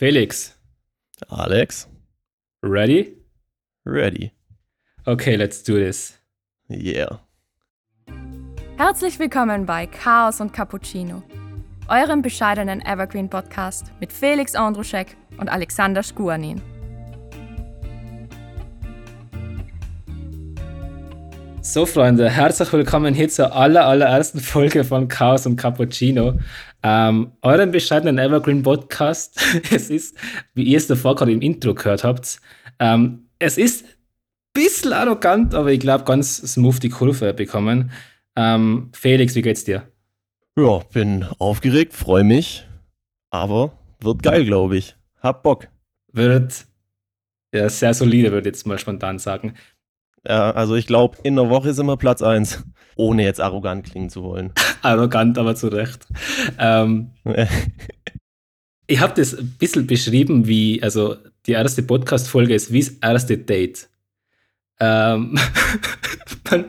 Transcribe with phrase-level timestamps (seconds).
[0.00, 0.56] Felix.
[1.28, 1.86] Alex.
[2.62, 3.18] Ready?
[3.84, 4.32] Ready.
[5.06, 6.18] Okay, let's do this.
[6.70, 7.18] Yeah.
[8.78, 11.22] Herzlich willkommen bei Chaos und Cappuccino,
[11.88, 16.62] eurem bescheidenen Evergreen Podcast mit Felix Andruschek und Alexander Skuanin.
[21.60, 26.38] So, Freunde, herzlich willkommen hier zur aller, allerersten Folge von Chaos und Cappuccino,
[26.82, 29.40] ähm, eurem bescheidenen Evergreen Podcast.
[29.70, 30.16] es ist,
[30.54, 32.40] wie ihr es davor gerade im Intro gehört habt,
[32.78, 33.88] ähm, es ist ein
[34.52, 37.90] bisschen arrogant, aber ich glaube, ganz smooth die Kurve bekommen.
[38.36, 39.88] Ähm, Felix, wie geht's dir?
[40.56, 42.66] Ja, bin aufgeregt, freue mich,
[43.30, 44.96] aber wird geil, glaube ich.
[45.20, 45.68] Hab Bock.
[46.12, 46.66] Wird
[47.52, 49.54] ja, sehr solide, würde ich jetzt mal spontan sagen.
[50.26, 52.62] Ja, also ich glaube, in der Woche sind wir Platz 1,
[52.96, 54.52] ohne jetzt arrogant klingen zu wollen.
[54.82, 56.06] arrogant, aber zu Recht.
[56.58, 57.12] Ähm,
[58.86, 63.38] ich habe das ein bisschen beschrieben, wie, also die erste Podcast-Folge ist wie das erste
[63.38, 63.88] Date.
[64.78, 65.38] Ähm,
[66.50, 66.64] man,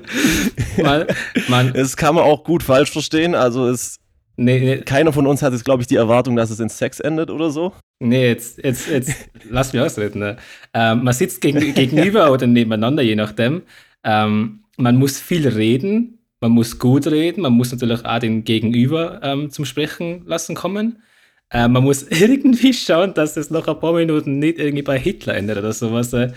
[0.78, 1.06] man,
[1.48, 3.36] man, das kann man auch gut falsch verstehen.
[3.36, 4.01] Also es,
[4.44, 4.78] nee, nee.
[4.82, 7.50] keiner von uns hat jetzt, glaube ich, die Erwartung, dass es in Sex endet oder
[7.50, 7.74] so.
[8.00, 10.20] Nee, jetzt, jetzt, jetzt lass mich ausreden.
[10.20, 10.38] Ne?
[10.74, 13.64] Ähm, man sitzt gegen, gegenüber oder nebeneinander, je nachdem.
[14.04, 19.22] Ähm, man muss viel reden, man muss gut reden, man muss natürlich auch den Gegenüber
[19.24, 21.04] ähm, zum Sprechen lassen kommen.
[21.52, 25.36] Äh, man muss irgendwie schauen, dass es nach ein paar Minuten nicht irgendwie bei Hitler
[25.36, 26.14] endet oder sowas.
[26.14, 26.32] Äh.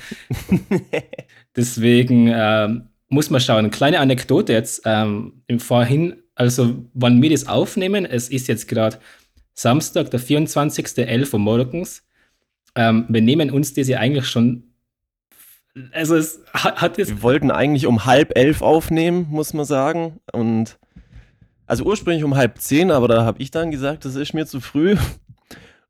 [1.57, 2.69] Deswegen äh,
[3.09, 3.61] muss man schauen.
[3.61, 8.69] Eine kleine Anekdote jetzt ähm, im Vorhin, also wann wir das aufnehmen, es ist jetzt
[8.69, 8.99] gerade
[9.55, 12.03] Samstag, der 24.11 Uhr morgens.
[12.75, 14.65] Ähm, wir nehmen uns das ja eigentlich schon.
[15.93, 20.21] Also es hat, hat Wir wollten eigentlich um halb elf aufnehmen, muss man sagen.
[20.33, 20.79] Und
[21.67, 24.61] also ursprünglich um halb zehn, aber da habe ich dann gesagt, das ist mir zu
[24.61, 24.97] früh.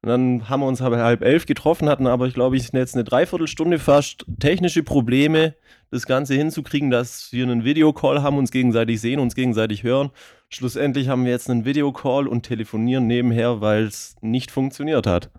[0.02, 3.04] Und dann haben wir uns halb elf getroffen, hatten aber, ich glaube, ich jetzt eine
[3.04, 5.54] Dreiviertelstunde fast technische Probleme,
[5.94, 10.10] das Ganze hinzukriegen, dass wir einen Videocall haben, uns gegenseitig sehen, uns gegenseitig hören.
[10.48, 15.30] Schlussendlich haben wir jetzt einen Videocall und telefonieren nebenher, weil es nicht funktioniert hat.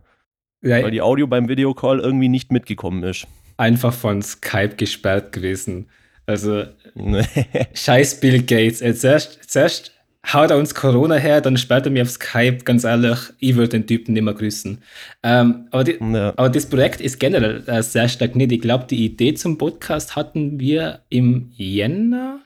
[0.62, 3.28] Ja, weil die Audio beim Videocall irgendwie nicht mitgekommen ist.
[3.58, 5.90] Einfach von Skype gesperrt gewesen.
[6.26, 6.64] Also,
[7.74, 8.80] scheiß Bill Gates.
[9.00, 9.95] Zuerst, zuerst
[10.34, 13.70] haut er uns Corona her, dann sperrt er mir auf Skype, ganz ehrlich, ich würde
[13.70, 14.82] den Typen nicht mehr grüßen.
[15.24, 16.34] Ähm, aber, die, ja.
[16.36, 18.52] aber, das Projekt ist generell äh, sehr stagniert.
[18.52, 22.40] Ich glaube, die Idee zum Podcast hatten wir im Jänner.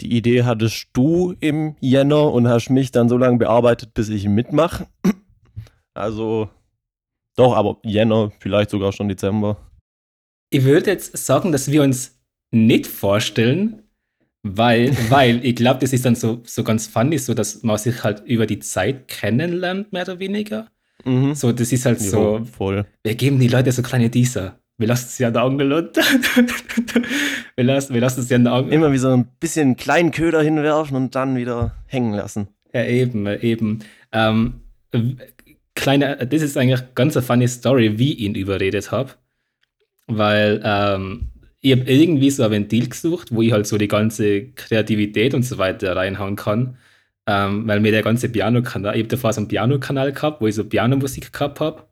[0.00, 4.26] Die Idee hattest du im Jänner und hast mich dann so lange bearbeitet, bis ich
[4.26, 4.86] mitmache.
[5.94, 6.50] Also,
[7.36, 9.56] doch, aber Jänner, vielleicht sogar schon Dezember.
[10.50, 13.85] Ich würde jetzt sagen, dass wir uns nicht vorstellen,
[14.54, 18.04] weil, weil ich glaube, das ist dann so, so ganz funny, so dass man sich
[18.04, 20.68] halt über die Zeit kennenlernt, mehr oder weniger.
[21.04, 21.34] Mhm.
[21.34, 22.46] So, das ist halt ja, so.
[22.56, 22.84] Voll.
[23.02, 24.58] Wir geben die Leute so kleine Teaser.
[24.78, 25.96] Wir lassen sie an der Angel und
[27.56, 28.72] wir, lassen, wir lassen sie an der Angel.
[28.72, 32.48] Immer wie so ein bisschen kleinen Köder hinwerfen und dann wieder hängen lassen.
[32.74, 33.78] Ja, eben, eben.
[34.12, 34.60] Ähm,
[35.74, 39.12] kleine, das ist eigentlich ganz eine funny Story, wie ich ihn überredet habe.
[40.08, 41.28] Weil ähm,
[41.66, 45.42] ich habe irgendwie so ein Ventil gesucht, wo ich halt so die ganze Kreativität und
[45.42, 46.78] so weiter reinhauen kann.
[47.26, 50.54] Ähm, weil mir der ganze Piano-Kanal, ich habe davor so einen Piano-Kanal gehabt, wo ich
[50.54, 51.82] so Pianomusik gehabt habe.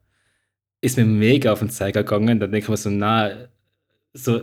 [0.81, 2.39] Ist mir mega auf den Zeiger gegangen.
[2.39, 3.49] Dann denke ich mir so, na,
[4.13, 4.43] so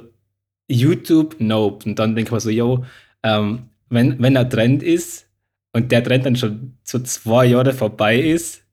[0.67, 1.85] YouTube, nope.
[1.87, 2.85] Und dann denke ich mir so, yo,
[3.23, 5.29] ähm, wenn, wenn ein Trend ist
[5.71, 8.63] und der Trend dann schon so zwei Jahre vorbei ist,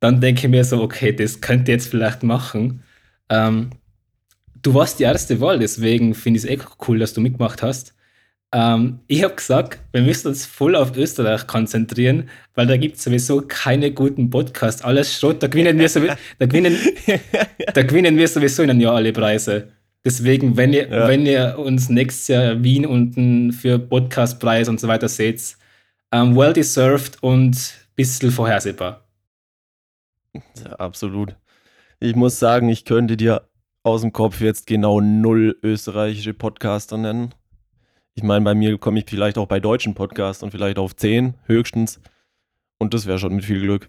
[0.00, 2.82] dann denke ich mir so, okay, das könnte jetzt vielleicht machen.
[3.28, 3.70] Ähm,
[4.62, 7.94] du warst die erste Wahl, deswegen finde ich es echt cool, dass du mitgemacht hast.
[8.54, 13.04] Ähm, ich habe gesagt, wir müssen uns voll auf Österreich konzentrieren, weil da gibt es
[13.04, 14.82] sowieso keine guten Podcasts.
[14.82, 16.76] Alles Schrott, da gewinnen, wir sowieso, da, gewinnen,
[17.74, 19.68] da gewinnen wir sowieso in einem Jahr alle Preise.
[20.04, 21.08] Deswegen, wenn ihr, ja.
[21.08, 25.56] wenn ihr uns nächstes Jahr Wien unten für Podcastpreis und so weiter seht,
[26.12, 29.06] ähm, well deserved und ein bisschen vorhersehbar.
[30.62, 31.36] Ja, absolut.
[32.00, 33.42] Ich muss sagen, ich könnte dir
[33.82, 37.34] aus dem Kopf jetzt genau null österreichische Podcaster nennen.
[38.14, 42.00] Ich meine, bei mir komme ich vielleicht auch bei deutschen Podcastern vielleicht auf zehn höchstens.
[42.78, 43.86] Und das wäre schon mit viel Glück.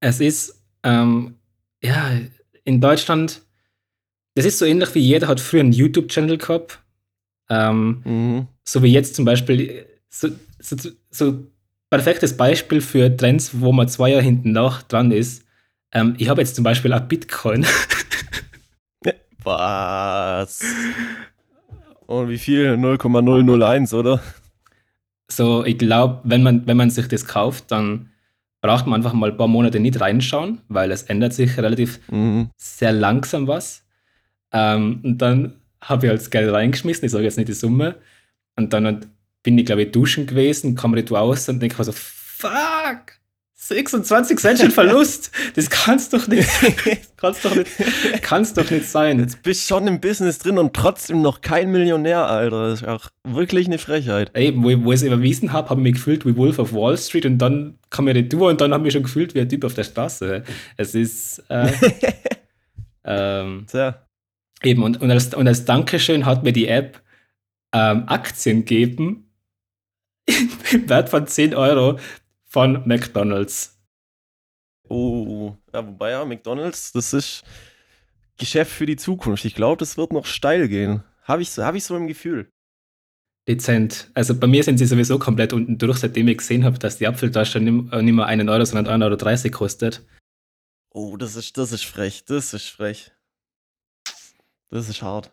[0.00, 1.36] Es ist, ähm,
[1.82, 2.12] ja,
[2.64, 3.42] in Deutschland,
[4.34, 6.80] das ist so ähnlich wie jeder hat früher einen YouTube-Channel gehabt.
[7.50, 8.48] Ähm, mhm.
[8.64, 10.28] So wie jetzt zum Beispiel, so,
[10.58, 10.76] so,
[11.10, 11.46] so,
[11.90, 15.44] perfektes Beispiel für Trends, wo man zwei Jahre hinten nach dran ist.
[15.92, 17.66] Ähm, ich habe jetzt zum Beispiel auch Bitcoin.
[19.44, 20.60] Was?
[22.06, 22.76] Und wie viel?
[22.76, 24.20] 0,001, oder?
[25.28, 28.10] So, ich glaube, wenn man, wenn man sich das kauft, dann
[28.60, 32.50] braucht man einfach mal ein paar Monate nicht reinschauen, weil es ändert sich relativ Mhm.
[32.56, 33.84] sehr langsam was.
[34.52, 37.96] Ähm, und dann habe ich halt das Geld reingeschmissen, ich sage jetzt nicht die Summe.
[38.56, 39.06] Und dann
[39.42, 43.12] bin ich, glaube ich, duschen gewesen, komme nicht raus und denke mir so, fuck,
[43.54, 45.30] 26 Cent schon Verlust.
[45.56, 46.48] Das kann's doch nicht,
[47.24, 47.70] kann's doch nicht,
[48.22, 49.18] kann's doch nicht sein.
[49.20, 52.70] Jetzt bist schon im Business drin und trotzdem noch kein Millionär, Alter.
[52.70, 54.30] Das ist auch wirklich eine Frechheit.
[54.34, 56.72] Ey, wo, ich- wo ich es überwiesen habe, habe ich mich gefühlt wie Wolf of
[56.72, 59.34] Wall Street und dann kam mir die Tour und dann habe ich mich schon gefühlt
[59.34, 60.42] wie ein Typ auf der Straße.
[60.76, 61.70] Es ist äh,
[63.04, 64.06] ähm, Tja.
[64.62, 67.00] eben und, und, als, und als Dankeschön hat mir die App
[67.72, 69.30] ähm, Aktien gegeben
[70.72, 71.98] im Wert von 10 Euro
[72.46, 73.73] von McDonalds.
[74.88, 77.42] Oh, ja, wobei ja, McDonalds, das ist
[78.36, 79.44] Geschäft für die Zukunft.
[79.44, 81.02] Ich glaube, das wird noch steil gehen.
[81.22, 82.50] Habe ich, so- hab ich so im Gefühl.
[83.48, 84.10] Dezent.
[84.14, 87.06] Also bei mir sind sie sowieso komplett unten durch, seitdem ich gesehen habe, dass die
[87.06, 90.06] Apfeltasche nicht, äh, nicht mehr einen Euro, sondern 1,30 Euro kostet.
[90.90, 92.24] Oh, das ist, das ist frech.
[92.24, 93.12] Das ist frech.
[94.70, 95.30] Das ist hart.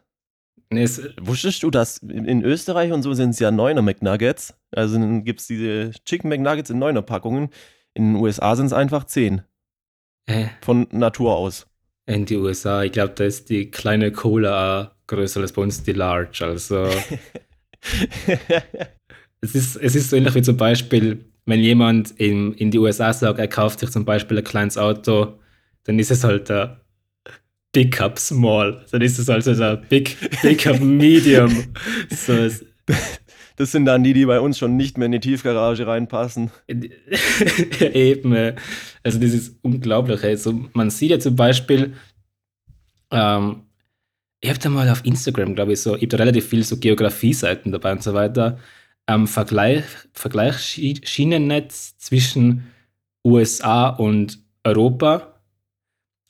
[0.69, 4.56] Nee, es, Wusstest du, dass in Österreich und so sind es ja Neuner McNuggets?
[4.71, 7.50] Also dann gibt es diese Chicken McNuggets in Neuner Packungen.
[7.93, 9.41] In den USA sind es einfach 10.
[10.27, 11.67] äh, Von Natur aus.
[12.05, 15.93] in die USA, ich glaube, da ist die kleine Cola größer als bei uns die
[15.93, 16.45] Large.
[16.45, 16.85] Also
[19.41, 23.11] es ist, es ist so ähnlich wie zum Beispiel, wenn jemand in, in die USA
[23.13, 25.39] sagt, er kauft sich zum Beispiel ein kleines Auto,
[25.83, 26.81] dann ist es halt der
[27.73, 28.85] Pickup Small.
[28.91, 31.73] Dann ist es also der Big, Pickup Medium.
[32.09, 32.65] So, es,
[33.62, 36.50] Das sind dann die, die bei uns schon nicht mehr in die Tiefgarage reinpassen.
[36.68, 38.56] Eben, äh,
[39.04, 40.24] also das ist unglaublich.
[40.24, 41.94] Also man sieht ja zum Beispiel,
[43.12, 43.68] ähm,
[44.40, 46.78] ich habe da mal auf Instagram, glaube ich, so, ich habe da relativ viel so
[46.78, 48.58] Geografie-Seiten dabei und so weiter,
[49.08, 52.63] ähm, Vergleich, Vergleichsschienennetz zwischen
[53.24, 55.40] USA und Europa.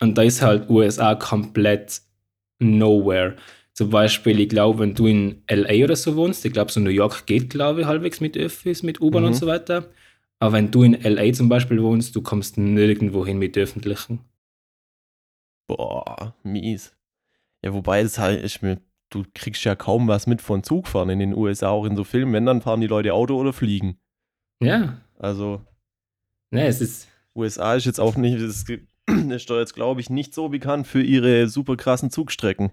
[0.01, 2.01] Und da ist halt USA komplett
[2.59, 3.37] nowhere.
[3.73, 6.89] Zum Beispiel, ich glaube, wenn du in LA oder so wohnst, ich glaube, so New
[6.89, 9.27] York geht, glaube ich, halbwegs mit Öffis, mit U-Bahn Mhm.
[9.29, 9.89] und so weiter.
[10.39, 14.19] Aber wenn du in LA zum Beispiel wohnst, du kommst nirgendwo hin mit Öffentlichen.
[15.67, 16.95] Boah, mies.
[17.63, 21.19] Ja, wobei das halt ist mir, du kriegst ja kaum was mit von Zugfahren in
[21.19, 22.33] den USA, auch in so Filmen.
[22.33, 23.99] Wenn, dann fahren die Leute Auto oder fliegen.
[24.61, 25.61] Ja, Also,
[26.51, 28.65] ne, es ist, USA ist jetzt auch nicht, das
[29.07, 32.71] ist doch jetzt, glaube ich, nicht so bekannt für ihre super krassen Zugstrecken.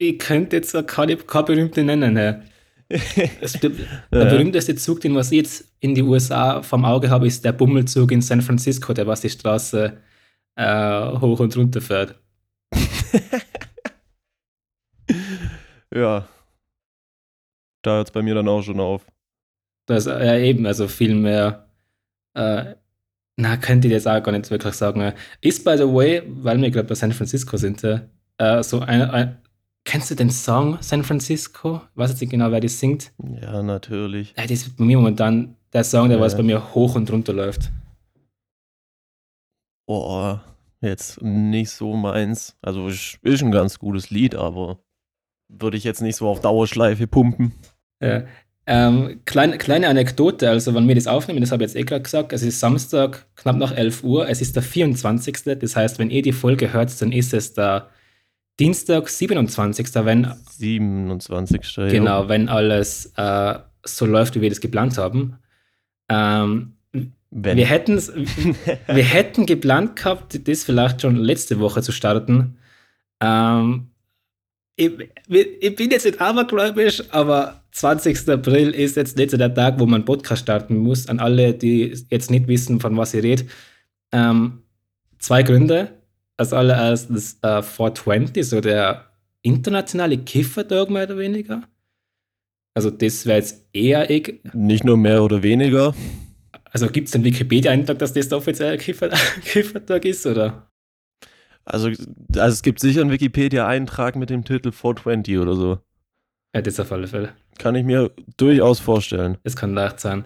[0.00, 2.16] Ich könnte jetzt auch keine, keine berühmte nennen.
[2.16, 2.40] Ja.
[2.88, 4.24] Es, der, der Ja.
[4.30, 8.10] berühmteste Zug, den was ich jetzt in die USA vom Auge habe, ist der Bummelzug
[8.10, 9.98] in San Francisco, der was die Straße
[10.56, 12.18] äh, hoch und runter fährt.
[15.94, 16.26] ja.
[17.82, 19.06] Da hört es bei mir dann auch schon auf.
[19.86, 21.68] Das, ja, eben, also viel mehr.
[22.34, 22.74] Äh,
[23.36, 25.12] na, könnte ich jetzt auch gar nicht wirklich sagen.
[25.40, 28.00] Ist, by the way, weil wir gerade bei San Francisco sind, äh,
[28.62, 29.38] so ein, ein.
[29.84, 31.80] Kennst du den Song San Francisco?
[31.94, 33.12] Weiß jetzt nicht genau, wer das singt.
[33.40, 34.34] Ja, natürlich.
[34.34, 36.24] Das ist bei mir momentan der Song, der Ja.
[36.24, 37.70] was bei mir hoch und runter läuft.
[39.86, 40.44] Boah,
[40.80, 42.56] jetzt nicht so meins.
[42.62, 44.78] Also, ist, ein ganz gutes Lied, aber
[45.48, 47.52] würde ich jetzt nicht so auf Dauerschleife pumpen.
[48.00, 48.24] Ja.
[48.66, 52.02] Ähm, kleine, kleine Anekdote, also wenn wir das aufnehmen, das habe ich jetzt eh gerade
[52.02, 55.58] gesagt, es ist Samstag, knapp nach 11 Uhr, es ist der 24.
[55.58, 57.88] Das heißt, wenn ihr die Folge hört, dann ist es der
[58.60, 59.88] Dienstag, 27.
[60.04, 61.76] Wenn, 27.
[61.76, 61.88] ja.
[61.88, 65.38] genau, wenn alles äh, so läuft, wie wir das geplant haben.
[66.10, 66.74] Ähm,
[67.30, 67.56] Wenn.
[67.56, 68.12] wir, hätten's,
[68.86, 72.58] wir hätten geplant gehabt, das vielleicht schon letzte Woche zu starten.
[73.20, 73.92] Ähm,
[74.76, 74.92] ich,
[75.28, 78.28] ich bin jetzt nicht abergläubisch, aber 20.
[78.28, 81.08] April ist jetzt letzter der Tag, wo man Podcast starten muss.
[81.08, 83.46] An alle, die jetzt nicht wissen, von was ich rede.
[84.12, 84.64] Ähm,
[85.18, 85.99] zwei Gründe.
[86.40, 89.10] Als allererstes äh, 420, so der
[89.42, 91.64] internationale Kiffertag mehr oder weniger.
[92.72, 94.40] Also das wäre jetzt eher ich.
[94.54, 95.94] Nicht nur mehr oder weniger.
[96.64, 99.10] Also gibt es einen Wikipedia-Eintrag, dass das der offizielle Kiffer
[99.44, 100.70] Kiffertag ist, oder?
[101.66, 105.78] Also, also es gibt sicher einen Wikipedia-Eintrag mit dem Titel 420 oder so.
[106.54, 107.34] Ja, das auf alle Fälle.
[107.58, 109.36] Kann ich mir durchaus vorstellen.
[109.44, 110.24] Das kann leicht sein.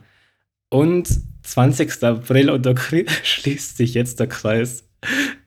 [0.71, 1.09] Und
[1.43, 2.05] 20.
[2.05, 2.73] April, und da
[3.25, 4.89] schließt sich jetzt der Kreis.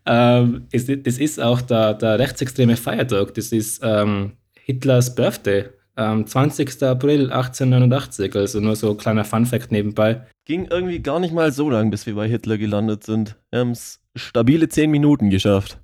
[0.07, 3.33] Ähm, ist, das ist auch der, der rechtsextreme Feiertag.
[3.33, 5.65] Das ist ähm, Hitlers Birthday.
[5.97, 6.83] Ähm, 20.
[6.83, 8.35] April 1889.
[8.35, 10.25] Also nur so ein kleiner Fun-Fact nebenbei.
[10.45, 13.35] Ging irgendwie gar nicht mal so lang, bis wir bei Hitler gelandet sind.
[13.49, 15.79] Wir haben es stabile 10 Minuten geschafft.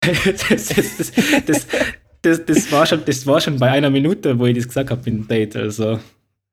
[0.00, 1.12] das, das,
[1.46, 1.66] das,
[2.22, 5.08] das, das, war schon, das war schon bei einer Minute, wo ich das gesagt habe
[5.10, 5.56] im Date.
[5.56, 5.98] Also,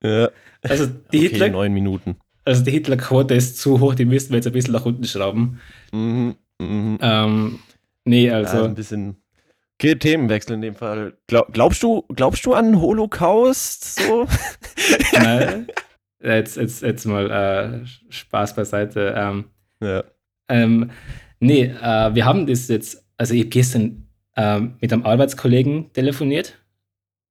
[0.04, 0.30] Ja.
[0.64, 2.16] also die Okay, Hitler, 9 Minuten.
[2.46, 5.60] also die Hitlerquote ist zu hoch, die müssten wir jetzt ein bisschen nach unten schrauben.
[5.94, 6.36] Mhm.
[6.60, 6.98] Mhm.
[7.02, 7.60] Ähm,
[8.06, 9.18] nee, Also also ein bisschen.
[9.80, 11.18] Okay, Themenwechsel in dem Fall.
[11.28, 14.00] Glaub, glaubst du, glaubst du an Holocaust?
[14.00, 14.28] So?
[15.14, 15.68] Nein.
[16.20, 19.14] jetzt, jetzt, jetzt mal äh, Spaß beiseite.
[19.16, 19.46] Ähm,
[19.80, 20.04] ja.
[20.50, 20.90] ähm,
[21.40, 26.58] nee, äh, wir haben das jetzt, also ich habe gestern ähm, mit einem Arbeitskollegen telefoniert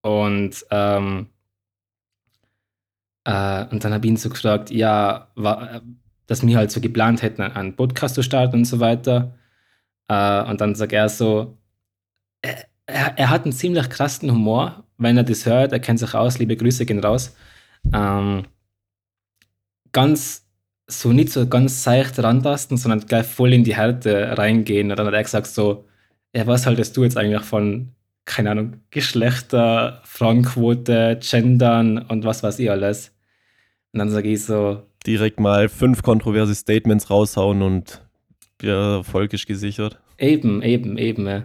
[0.03, 1.27] und, ähm,
[3.25, 5.83] äh, und dann habe ich ihn so gefragt, ja, war,
[6.27, 9.35] dass wir halt so geplant hätten, einen Podcast zu starten und so weiter.
[10.09, 11.59] Äh, und dann sagt er so,
[12.43, 16.15] er, er, er hat einen ziemlich krassen Humor, wenn er das hört, er kennt sich
[16.15, 17.35] aus, liebe Grüße gehen raus.
[17.93, 18.47] Ähm,
[19.93, 20.47] ganz,
[20.89, 24.91] so nicht so ganz seicht rantasten, sondern gleich voll in die Härte reingehen.
[24.91, 25.87] Und dann hat er gesagt so,
[26.35, 27.93] ja, was haltest du jetzt eigentlich von,
[28.25, 33.13] keine Ahnung, Geschlechter, Frauenquote, Gendern und was weiß ich alles.
[33.93, 38.03] Und dann sage ich so, Direkt mal fünf kontroverse Statements raushauen und
[38.63, 40.01] ja, ist gesichert.
[40.19, 41.27] Eben, eben, eben.
[41.27, 41.45] Ja.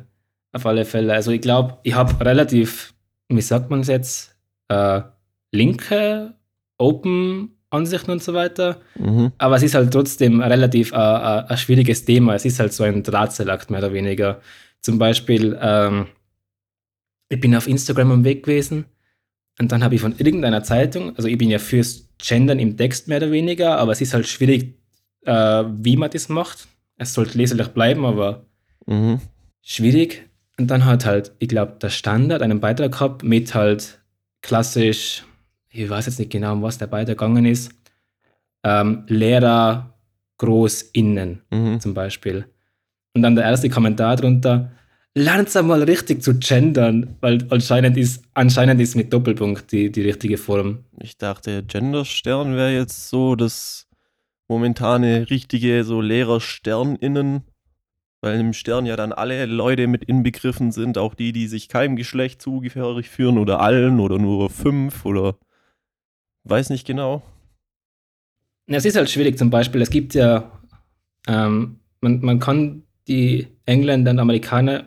[0.53, 1.13] Auf alle Fälle.
[1.13, 2.94] Also ich glaube, ich habe relativ,
[3.30, 4.36] wie sagt man es jetzt,
[4.70, 5.01] äh,
[5.51, 6.34] linke,
[6.77, 8.82] open Ansichten und so weiter.
[8.98, 9.32] Mhm.
[9.38, 12.36] Aber es ist halt trotzdem relativ äh, äh, ein schwieriges Thema.
[12.36, 14.41] Es ist halt so ein Drahtseilakt, mehr oder weniger.
[14.82, 16.08] Zum Beispiel, ähm,
[17.30, 18.86] ich bin auf Instagram am Weg gewesen
[19.60, 23.08] und dann habe ich von irgendeiner Zeitung, also ich bin ja fürs Gendern im Text
[23.08, 24.75] mehr oder weniger, aber es ist halt schwierig,
[25.25, 26.67] äh, wie man das macht.
[26.98, 28.46] Es sollte leserlich bleiben, aber
[28.88, 29.20] Mhm.
[29.62, 30.27] schwierig.
[30.58, 34.00] Und dann hat halt, ich glaube, der Standard einen Beitrag gehabt mit halt
[34.41, 35.24] klassisch,
[35.70, 37.72] ich weiß jetzt nicht genau, um was der Beitrag gegangen ist,
[38.63, 39.93] ähm, Lehrer
[40.38, 41.79] GroßInnen Mhm.
[41.79, 42.46] zum Beispiel.
[43.13, 44.72] Und dann der erste Kommentar drunter,
[45.13, 50.38] lernt einmal richtig zu gendern, weil anscheinend ist, anscheinend ist mit Doppelpunkt die, die richtige
[50.38, 50.86] Form.
[51.00, 53.88] Ich dachte, Genderstern wäre jetzt so das
[54.48, 57.44] momentane richtige so LehrersternInnen,
[58.22, 61.96] weil im Stern ja dann alle Leute mit inbegriffen sind, auch die, die sich keinem
[61.96, 65.38] Geschlecht zugehörig führen oder allen oder nur fünf oder
[66.44, 67.22] weiß nicht genau.
[68.68, 70.51] Es ist halt schwierig zum Beispiel, es gibt ja,
[71.27, 74.86] ähm, man, man kann die Engländer und Amerikaner,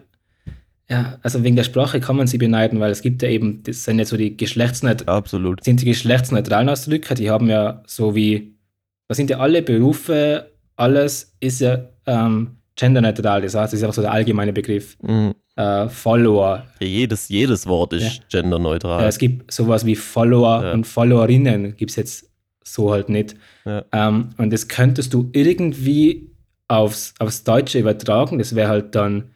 [0.89, 3.85] ja, also wegen der Sprache kann man sie beneiden, weil es gibt ja eben, das
[3.85, 5.65] sind ja so die Geschlechtsneut Absolut.
[5.65, 8.55] sind die geschlechtsneutralen Ausdrücke, die haben ja so wie,
[9.09, 13.95] das sind ja alle Berufe, alles ist ja ähm, genderneutral, das heißt, das ist einfach
[13.95, 14.97] so der allgemeine Begriff.
[15.01, 15.35] Mhm.
[15.57, 16.65] Äh, Follower.
[16.81, 19.05] Ja, jedes, jedes Wort ist genderneutral.
[19.05, 20.73] Äh, es gibt sowas wie Follower Ja.
[20.73, 22.31] und Followerinnen, gibt es jetzt
[22.65, 23.37] so halt nicht.
[23.65, 23.85] Ja.
[23.93, 26.31] Ähm, und das könntest du irgendwie
[26.67, 29.31] aufs, aufs Deutsche übertragen, das wäre halt dann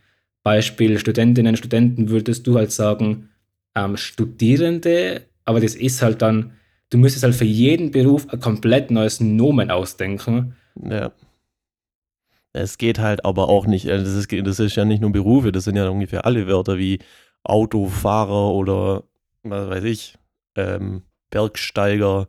[0.49, 3.29] Beispiel Studentinnen, Studenten, würdest du halt sagen,
[3.75, 6.53] ähm, Studierende, aber das ist halt dann,
[6.89, 10.57] du müsstest halt für jeden Beruf ein komplett neues Nomen ausdenken.
[10.83, 11.13] Ja.
[12.55, 15.53] Es geht halt aber auch nicht, äh, das ist, das ist ja nicht nur Berufe,
[15.53, 16.99] das sind ja ungefähr alle Wörter wie
[17.43, 19.05] Autofahrer oder
[19.43, 20.15] was weiß ich,
[20.57, 22.27] ähm, Bergsteiger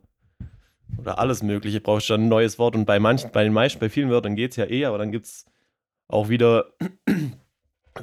[0.97, 1.79] oder alles Mögliche.
[1.79, 4.35] Brauchst du dann ein neues Wort und bei manchen, bei den meisten, bei vielen Wörtern
[4.35, 5.45] geht es ja eh, aber dann gibt es
[6.09, 6.73] auch wieder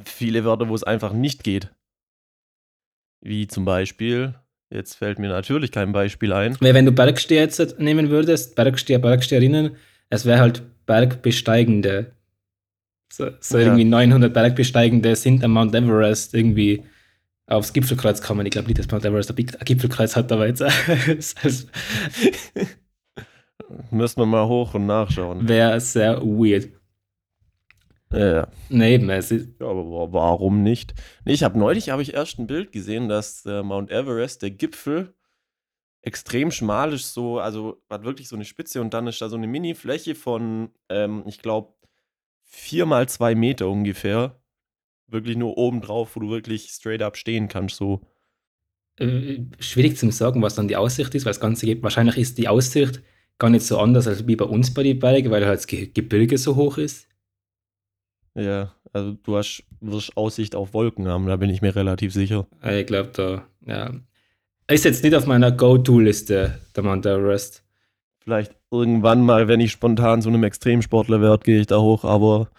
[0.05, 1.69] viele Wörter, wo es einfach nicht geht.
[3.21, 4.35] Wie zum Beispiel,
[4.69, 6.55] jetzt fällt mir natürlich kein Beispiel ein.
[6.61, 9.75] Weil wenn du Bergsteher jetzt nehmen würdest, Bergsteher, Bergsteherinnen,
[10.09, 12.11] es wäre halt Bergbesteigende.
[13.11, 13.65] So, so Ja.
[13.65, 16.83] irgendwie 900 Bergbesteigende sind am Mount Everest irgendwie
[17.47, 18.45] aufs Gipfelkreuz kommen.
[18.45, 19.35] Ich glaube nicht, dass Mount Everest ein
[19.65, 20.61] Gipfelkreuz hat, aber jetzt
[23.91, 25.47] Müssen wir mal hoch und nachschauen.
[25.47, 26.69] wäre sehr weird.
[28.11, 28.47] Ja.
[28.69, 30.93] Nee, ist, Ja, aber wa- warum nicht?
[31.25, 34.51] Nee, ich habe neulich habe ich erst ein Bild gesehen, dass äh, Mount Everest, der
[34.51, 35.13] Gipfel,
[36.01, 39.37] extrem schmal ist, so, also hat wirklich so eine Spitze und dann ist da so
[39.37, 41.73] eine Mini-Fläche von, ähm, ich glaube,
[42.43, 44.41] vier mal zwei Meter ungefähr.
[45.07, 48.01] Wirklich nur oben drauf, wo du wirklich straight up stehen kannst, so.
[48.97, 51.83] äh, schwierig zu sagen, was dann die Aussicht ist, weil das Ganze gibt.
[51.83, 53.01] Wahrscheinlich ist die Aussicht
[53.39, 55.87] gar nicht so anders als wie bei uns bei den Bergen, weil halt das Ge
[55.87, 57.07] Gebirge so hoch ist.
[58.37, 62.47] Ja, also du hast, wirst Aussicht auf Wolken haben, da bin ich mir relativ sicher.
[62.63, 63.91] Ich glaube, da, ja.
[64.69, 67.63] Ist jetzt nicht auf meiner Go-To-Liste, der Mount Everest.
[68.19, 72.49] Vielleicht irgendwann mal, wenn ich spontan zu einem Extremsportler werde, gehe ich da hoch, aber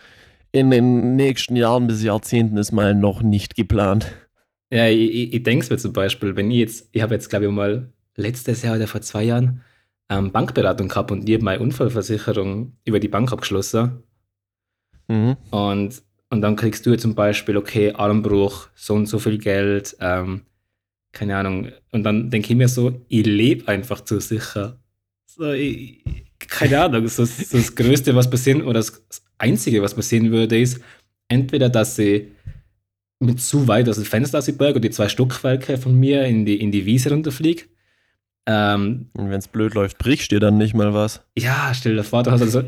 [0.51, 4.11] in den nächsten Jahren bis Jahrzehnten ist mal noch nicht geplant.
[4.73, 7.29] Ja, ich, ich, ich denke es mir zum Beispiel, wenn ich jetzt, ich habe jetzt,
[7.29, 9.63] glaube ich, mal letztes Jahr oder vor zwei Jahren
[10.09, 14.03] ähm, Bankberatung gehabt und ich habe meine Unfallversicherung über die Bank abgeschlossen.
[15.09, 15.37] Mhm.
[15.51, 20.43] Und, und dann kriegst du zum Beispiel, okay, Armbruch, so und so viel Geld, ähm,
[21.13, 21.69] keine Ahnung.
[21.91, 24.79] Und dann denke ich mir so, ich lebe einfach zu sicher.
[25.27, 26.05] So, ich,
[26.39, 29.03] keine Ahnung, so, so das Größte, was passieren, oder das
[29.39, 30.81] Einzige, was passieren würde, ist
[31.29, 32.33] entweder, dass sie
[33.21, 36.61] mit zu weit aus dem Fenster aus und die zwei Stockwerke von mir in die,
[36.61, 37.69] in die Wiese runterfliegt.
[38.51, 41.23] Ähm, und wenn es blöd läuft, brichst dir dann nicht mal was.
[41.37, 42.63] Ja, stell dir vor, du hast also,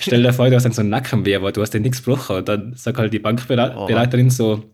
[0.00, 2.36] stell dir vor, du hast dann so einen Nackenweh, aber du hast dir nichts gebrochen.
[2.36, 4.30] Und dann sagt halt die Bankberaterin oh.
[4.30, 4.64] so,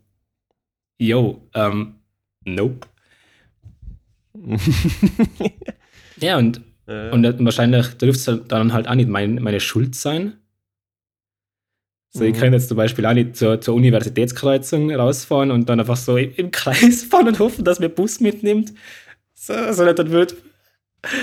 [0.96, 1.96] yo, ähm,
[2.44, 2.86] nope.
[6.18, 7.10] ja, und, ja.
[7.10, 10.34] und wahrscheinlich dürfte es dann halt auch nicht mein, meine Schuld sein.
[12.10, 12.30] So, mhm.
[12.30, 16.16] ich kann jetzt zum Beispiel auch nicht zur, zur Universitätskreuzung rausfahren und dann einfach so
[16.16, 18.72] im, im Kreis fahren und hoffen, dass mir Bus mitnimmt.
[19.34, 20.36] So, sondern dann, würd,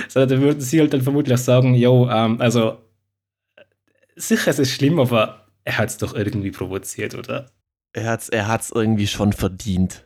[0.07, 2.77] sondern dann würden sie halt dann vermutlich sagen, yo, ähm, also
[4.15, 7.51] sicher es ist schlimm, aber er hat es doch irgendwie provoziert, oder?
[7.93, 10.05] Er hat es er hat's irgendwie schon verdient.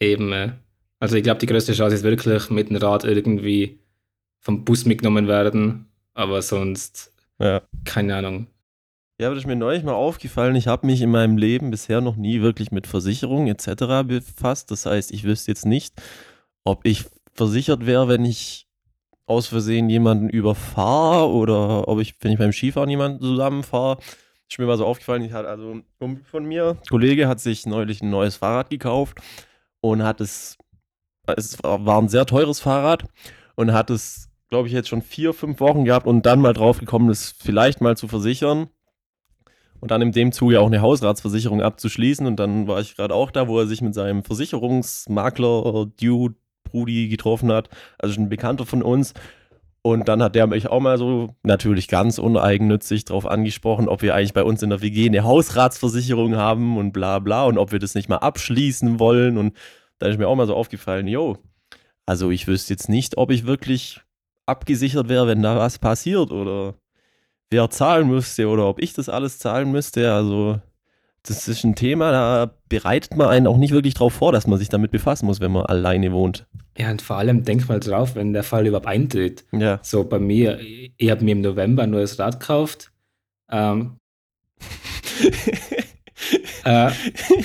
[0.00, 0.32] Eben.
[0.32, 0.52] Äh,
[0.98, 3.80] also ich glaube, die größte Chance ist wirklich mit dem Rad irgendwie
[4.40, 7.62] vom Bus mitgenommen werden, aber sonst ja.
[7.84, 8.46] keine Ahnung.
[9.18, 10.56] Ja, aber das ist mir neulich mal aufgefallen.
[10.56, 14.06] Ich habe mich in meinem Leben bisher noch nie wirklich mit Versicherungen etc.
[14.06, 14.70] befasst.
[14.70, 15.94] Das heißt, ich wüsste jetzt nicht,
[16.64, 18.66] ob ich versichert wäre, wenn ich
[19.26, 23.98] aus Versehen jemanden überfahre oder ob ich, wenn ich beim Skifahren jemanden zusammenfahre.
[24.48, 27.66] Ist mir mal so aufgefallen, ich hatte also ein Kumpel von mir, Kollege hat sich
[27.66, 29.18] neulich ein neues Fahrrad gekauft
[29.80, 30.56] und hat es,
[31.36, 33.04] es war ein sehr teures Fahrrad
[33.56, 36.78] und hat es, glaube ich, jetzt schon vier, fünf Wochen gehabt und dann mal drauf
[36.78, 38.68] gekommen, es vielleicht mal zu versichern
[39.80, 42.26] und dann in dem Zuge auch eine Hausratsversicherung abzuschließen.
[42.26, 46.36] Und dann war ich gerade auch da, wo er sich mit seinem Versicherungsmakler Dude
[46.66, 47.68] Brudi getroffen hat,
[47.98, 49.14] also schon ein Bekannter von uns.
[49.82, 54.16] Und dann hat der mich auch mal so natürlich ganz uneigennützig darauf angesprochen, ob wir
[54.16, 57.78] eigentlich bei uns in der WG eine Hausratsversicherung haben und bla bla und ob wir
[57.78, 59.38] das nicht mal abschließen wollen.
[59.38, 59.56] Und
[59.98, 61.38] da ist mir auch mal so aufgefallen, yo,
[62.04, 64.00] also ich wüsste jetzt nicht, ob ich wirklich
[64.46, 66.74] abgesichert wäre, wenn da was passiert oder
[67.50, 70.12] wer zahlen müsste oder ob ich das alles zahlen müsste.
[70.12, 70.60] Also
[71.28, 74.58] das ist ein Thema, da bereitet man einen auch nicht wirklich darauf vor, dass man
[74.58, 76.46] sich damit befassen muss, wenn man alleine wohnt.
[76.78, 79.44] Ja, und vor allem denk mal drauf, wenn der Fall überhaupt eintritt.
[79.52, 79.80] Ja.
[79.82, 82.92] So bei mir, ich habe mir im November ein neues Rad gekauft.
[83.50, 83.96] Ähm,
[86.64, 86.90] äh,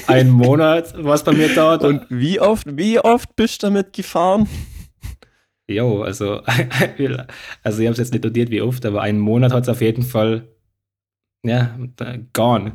[0.08, 1.84] ein Monat, was bei mir dauert.
[1.84, 4.48] Und wie oft, wie oft bist du damit gefahren?
[5.68, 6.42] Jo, also,
[7.64, 9.82] also ich habe es jetzt nicht notiert, wie oft, aber einen Monat hat es auf
[9.82, 10.50] jeden Fall,
[11.44, 11.78] ja,
[12.34, 12.74] gone.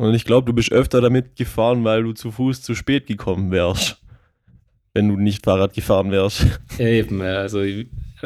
[0.00, 3.50] Und ich glaube, du bist öfter damit gefahren, weil du zu Fuß zu spät gekommen
[3.50, 3.98] wärst.
[4.94, 6.46] Wenn du nicht Fahrrad gefahren wärst.
[6.78, 7.60] Eben, also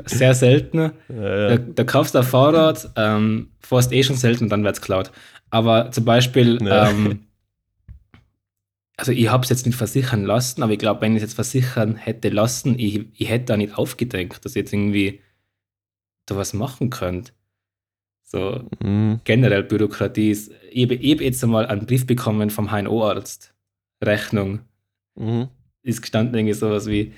[0.05, 0.93] sehr selten.
[1.09, 1.59] Ja, ja.
[1.59, 5.11] Da, kaufst du ein Fahrrad, ähm, fährst eh schon selten, dann wird es klaut.
[5.51, 6.91] Aber zum Beispiel, ja.
[6.91, 7.27] ähm,
[8.97, 11.35] also ich habe es jetzt nicht versichern lassen, aber ich glaube, wenn ich es jetzt
[11.35, 15.23] versichern hätte lassen, ich, ich hätte da nicht aufgedenkt, dass ich jetzt irgendwie
[16.27, 17.33] da was machen könnte.
[18.25, 19.21] So mhm.
[19.25, 20.51] generell Bürokratie ist.
[20.71, 23.55] Ich habe jetzt einmal einen Brief bekommen vom HNO-Arzt.
[24.03, 24.61] Rechnung.
[25.15, 25.49] Mhm.
[25.83, 27.13] Ist gestanden irgendwie sowas wie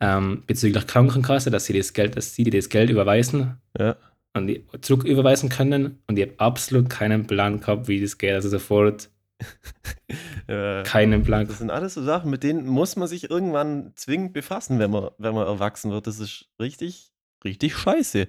[0.00, 3.96] ähm, bezüglich Krankenkasse, dass sie das Geld, dass sie das Geld überweisen ja.
[4.34, 5.98] und die zurück überweisen können.
[6.06, 8.32] Und ich habe absolut keinen Plan gehabt, wie das geht.
[8.32, 9.10] Also sofort
[10.48, 10.82] ja.
[10.84, 11.46] keinen Plan.
[11.46, 15.10] Das sind alles so Sachen, mit denen muss man sich irgendwann zwingend befassen, wenn man,
[15.18, 16.06] wenn man erwachsen wird.
[16.06, 17.12] Das ist richtig,
[17.44, 18.28] richtig scheiße.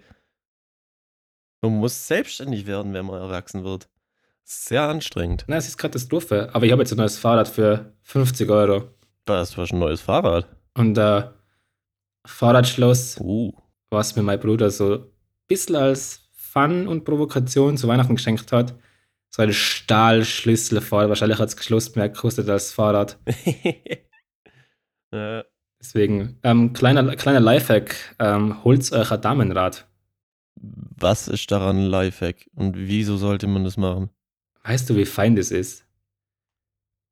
[1.64, 3.88] Man muss selbstständig werden, wenn man erwachsen wird.
[4.44, 5.46] Sehr anstrengend.
[5.48, 6.50] Na, es ist Katastrophe.
[6.52, 8.90] Aber ich habe jetzt ein neues Fahrrad für 50 Euro.
[9.24, 10.46] Das war schon ein neues Fahrrad.
[10.74, 11.24] Und äh,
[12.26, 13.54] Fahrradschloss, uh.
[13.90, 15.06] was mir mein Bruder so ein
[15.48, 18.76] bisschen als Fun und Provokation zu Weihnachten geschenkt hat.
[19.30, 21.08] So ein Stahlschlüssel vor.
[21.08, 23.18] Wahrscheinlich hat es geschlossen mehr gekostet als Fahrrad.
[25.80, 29.88] Deswegen, ähm, kleiner, kleiner Lifehack: ähm, holt euch ein Damenrad.
[30.64, 34.10] Was ist daran ein Lifehack und wieso sollte man das machen?
[34.64, 35.86] Weißt du, wie fein das ist?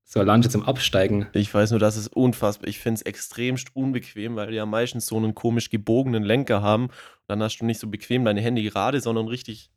[0.05, 1.27] So allein zum Absteigen.
[1.33, 2.67] Ich weiß nur, dass es unfassbar.
[2.67, 6.85] Ich finde es extremst unbequem, weil die ja meistens so einen komisch gebogenen Lenker haben.
[6.85, 6.93] Und
[7.27, 9.69] dann hast du nicht so bequem deine Hände gerade, sondern richtig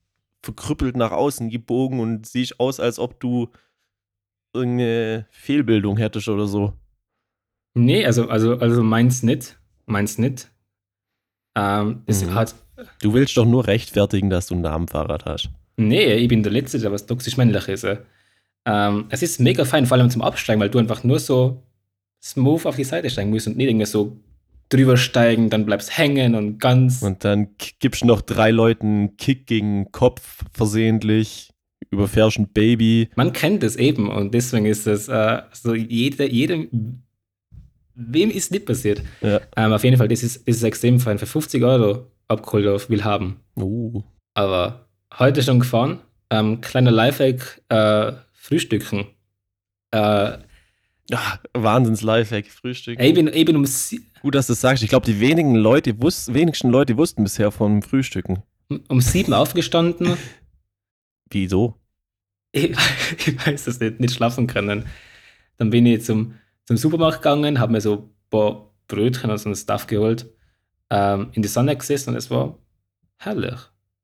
[0.42, 3.50] verkrüppelt nach außen gebogen und siehst aus, als ob du
[4.52, 6.72] irgendeine Fehlbildung hättest oder so.
[7.74, 9.58] Nee, also, also, also meins nicht.
[9.86, 10.50] Meins nicht.
[11.56, 12.34] Ähm, es mhm.
[12.34, 12.54] hat
[13.00, 15.50] Du willst doch nur rechtfertigen, dass du ein Namenfahrrad hast.
[15.76, 17.86] Nee, ich bin der Letzte, der was toxisch männlich ist.
[18.66, 21.62] Ähm, es ist mega fein, vor allem zum Absteigen, weil du einfach nur so
[22.22, 24.16] smooth auf die Seite steigen musst und nicht irgendwie so
[24.70, 27.02] drüber steigen, dann bleibst hängen und ganz.
[27.02, 31.50] Und dann gibst du noch drei Leuten einen Kick gegen den Kopf versehentlich,
[31.90, 33.10] überfährst ein Baby.
[33.16, 37.02] Man kennt es eben und deswegen ist es äh, so, jede, jedem,
[37.94, 39.02] wem ist nicht passiert?
[39.20, 39.40] Ja.
[39.56, 41.18] Ähm, auf jeden Fall, das ist, das ist extrem fein.
[41.18, 43.40] Für 50 Euro abgeholt auf will haben.
[43.56, 44.02] Uh.
[44.34, 44.86] Aber
[45.18, 46.00] heute schon gefahren.
[46.30, 49.06] Ähm, kleiner Lifehack, äh, Frühstücken.
[49.90, 50.38] Äh,
[51.10, 52.98] Ja, Wahnsinns Lifehack, Frühstück.
[53.00, 53.64] ich, bin, ich bin um,
[54.22, 54.82] Gut, dass du das sagst.
[54.82, 58.42] Ich glaube, die wenigen Leute wus wenigsten Leute wussten bisher vom Frühstücken.
[58.88, 60.16] um sieben aufgestanden.
[61.30, 61.74] Wieso?
[62.52, 62.70] Ich,
[63.26, 64.86] ich weiß es nicht, nicht schlafen können.
[65.58, 66.34] Dann bin ich zum,
[66.64, 70.26] zum Supermarkt gegangen, habe mir so ein paar Brötchen und so ein Stuff geholt,
[70.94, 72.56] ähm, in die Sonne gesessen und es war
[73.18, 73.58] herrlich,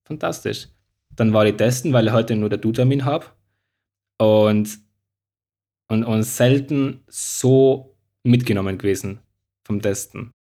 [0.05, 0.69] fantastisch.
[1.15, 3.27] Dann war ich testen, weil ich heute nur den Du-Termin habe
[4.19, 4.79] und,
[5.89, 9.21] und, und selten so mitgenommen gewesen
[9.63, 10.33] vom Testen.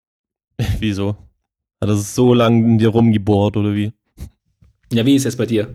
[0.79, 1.09] Wieso?
[1.81, 3.93] Hat das so lange in dir rumgebohrt oder wie?
[4.91, 5.73] Ja, wie ist es bei dir?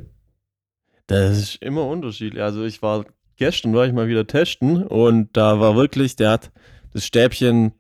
[1.06, 2.42] Das ist immer unterschiedlich.
[2.42, 3.04] Also ich war
[3.36, 6.52] gestern war ich mal wieder testen und da war wirklich, der hat
[6.92, 7.72] das Stäbchen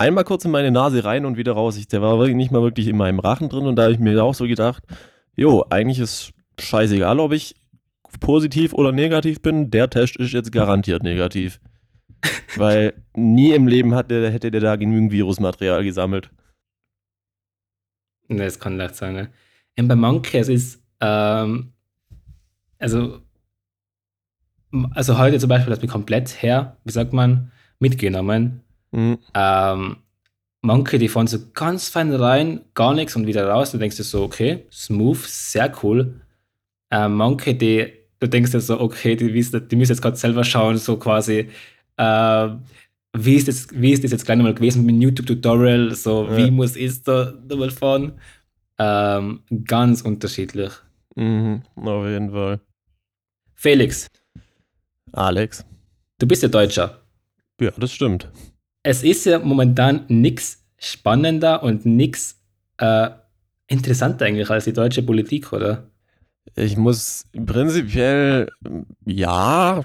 [0.00, 1.76] einmal kurz in meine Nase rein und wieder raus.
[1.76, 3.98] Ich, der war wirklich nicht mal wirklich in meinem Rachen drin und da habe ich
[3.98, 4.82] mir auch so gedacht,
[5.36, 7.54] jo, eigentlich ist scheißegal, ob ich
[8.18, 9.70] positiv oder negativ bin.
[9.70, 11.60] Der Test ist jetzt garantiert negativ.
[12.56, 16.30] Weil nie im Leben hat der, hätte der da genügend Virusmaterial gesammelt.
[18.28, 19.14] Ne, das kann leicht sein.
[19.14, 19.30] Ne?
[19.78, 21.72] Und bei Monkey, es ist, ähm,
[22.78, 23.20] also,
[24.92, 28.62] also heute zum Beispiel, das mir komplett her, wie sagt man, mitgenommen.
[28.92, 29.18] Mhm.
[29.34, 29.96] Ähm,
[30.62, 33.72] Monkey, die fahren so ganz fein rein, gar nichts und wieder raus.
[33.72, 36.20] Du denkst dir so, okay, smooth, sehr cool.
[36.90, 40.44] Ähm, Monkey, die, du denkst dir so, okay, die, wissen- die müssen jetzt gerade selber
[40.44, 41.48] schauen, so quasi,
[41.96, 42.48] äh,
[43.16, 46.36] wie ist, das, wie ist das jetzt gleich nochmal gewesen mit dem YouTube-Tutorial, so, Ja.
[46.36, 48.20] wie muss ich da nochmal fahren?
[48.78, 50.72] Ähm, ganz unterschiedlich.
[51.16, 51.62] Mhm.
[51.76, 52.60] Auf jeden Fall.
[53.54, 54.08] Felix,
[55.12, 55.64] Alex.
[56.18, 57.00] du bist ja Deutscher.
[57.60, 58.30] Ja, das stimmt.
[58.82, 62.40] Es ist ja momentan nichts spannender und nichts
[62.78, 63.10] äh,
[63.66, 65.90] interessanter eigentlich als die deutsche Politik, oder?
[66.56, 68.48] Ich muss prinzipiell
[69.04, 69.82] ja,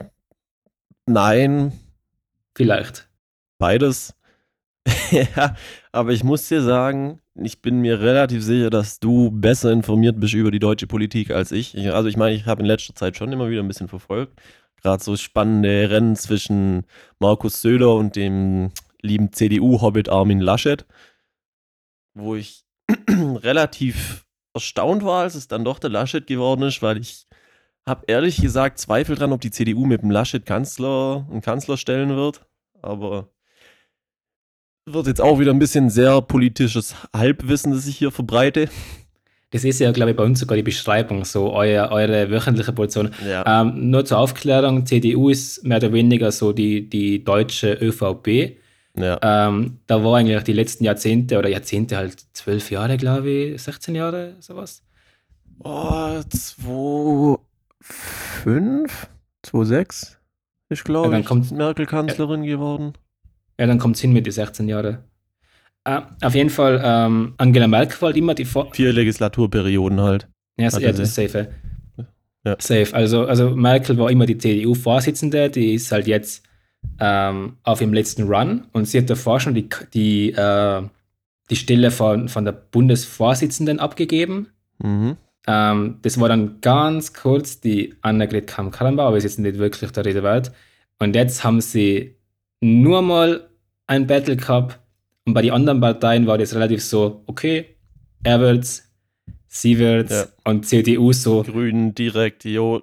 [1.06, 1.74] nein,
[2.56, 3.08] Vielleicht.
[3.60, 4.16] beides.
[5.12, 5.56] ja,
[5.92, 10.34] aber ich muss dir sagen, ich bin mir relativ sicher, dass du besser informiert bist
[10.34, 11.76] über die deutsche Politik als ich.
[11.76, 14.40] ich also ich meine, ich habe in letzter Zeit schon immer wieder ein bisschen verfolgt.
[14.82, 16.86] Gerade so spannende Rennen zwischen
[17.20, 18.72] Markus Söder und dem
[19.06, 20.86] lieben CDU-Hobbit Armin Laschet,
[22.14, 22.66] wo ich
[23.10, 27.28] relativ erstaunt war, als es dann doch der Laschet geworden ist, weil ich
[27.86, 32.16] habe ehrlich gesagt Zweifel dran, ob die CDU mit dem Laschet Kanzler, einen Kanzler stellen
[32.16, 32.46] wird.
[32.82, 33.30] Aber
[34.86, 38.70] wird jetzt auch wieder ein bisschen sehr politisches Halbwissen, das ich hier verbreite.
[39.52, 43.12] Das ist ja, glaube ich, bei uns sogar die Beschreibung, so euer, eure wöchentliche Position.
[43.26, 43.62] Ja.
[43.62, 48.58] Ähm, nur zur Aufklärung, CDU ist mehr oder weniger so die, die deutsche ÖVP.
[48.98, 49.20] Ja.
[49.22, 53.96] Ähm, da war eigentlich die letzten Jahrzehnte oder Jahrzehnte halt zwölf Jahre, glaube ich, 16
[53.96, 54.84] Jahre, sowas.
[55.60, 58.90] Oh, 2,5?
[59.44, 60.18] 2,6?
[60.70, 62.94] Ich Ja, glaube, ich kommt- Merkel Kanzlerin geworden.
[63.60, 65.04] Ja, dann kommt es hin mit die 16 Jahre.
[65.86, 70.28] Äh, auf jeden Fall, ähm, Angela Merkel war halt immer die Vor Vier Legislaturperioden halt.
[70.58, 71.50] Ja, ja das ist safe.
[72.44, 72.56] Ja.
[72.60, 72.94] Safe.
[72.94, 76.44] Also, also Merkel war immer die CDU-Vorsitzende, die ist halt jetzt
[77.00, 80.82] ähm, auf ihrem letzten Run und sie hat davor schon die, die, äh,
[81.50, 84.48] die Stelle von, von der Bundesvorsitzenden abgegeben.
[84.80, 85.18] Mhm.
[85.48, 90.06] Ähm, das war dann ganz kurz die Annegret Kamm-Karrenbauer, aber ist jetzt nicht wirklich der
[90.06, 90.52] Rede wert.
[91.00, 92.16] Und jetzt haben sie
[92.62, 93.50] nur mal
[93.88, 94.80] ein Battle gehabt
[95.26, 97.76] und bei den anderen Parteien war das relativ so, okay,
[98.24, 98.92] er wird's,
[99.48, 100.26] sie wird's Ja.
[100.46, 102.82] und CDU so, Grünen direkt, jo.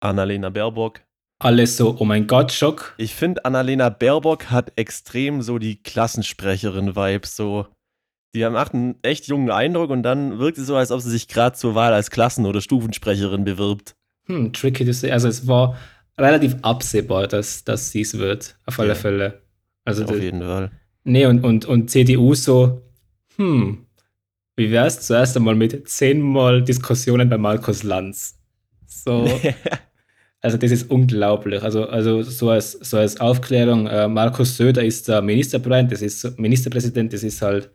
[0.00, 1.00] Annalena Baerbock.
[1.44, 2.94] Alles so, oh mein Gott, Schock.
[2.98, 7.36] Ich finde, Annalena Baerbock hat extrem so die Klassensprecherin-Vibes.
[7.36, 7.66] So.
[8.34, 11.28] Die macht einen echt jungen Eindruck und dann wirkt sie so, als ob sie sich
[11.28, 13.94] gerade zur Wahl als Klassen- oder Stufensprecherin bewirbt.
[14.26, 15.10] Hm, tricky to say.
[15.10, 15.76] Also es war
[16.18, 18.94] relativ absehbar, dass, dass sie es wird, auf alle Ja.
[18.94, 19.42] Fälle.
[19.84, 20.70] Also Auf jeden Fall.
[21.04, 22.82] Nee, und, und, und CDU so,
[23.36, 23.86] hm,
[24.56, 28.38] wie wär's zuerst einmal mit zehnmal Diskussionen bei Markus Lanz?
[28.86, 29.26] So,
[30.42, 31.62] also das ist unglaublich.
[31.62, 36.20] Also, also so, als, so als Aufklärung, äh, Markus Söder ist der Ministerpräsident, das ist
[36.20, 37.70] so- Ministerpräsident, das ist halt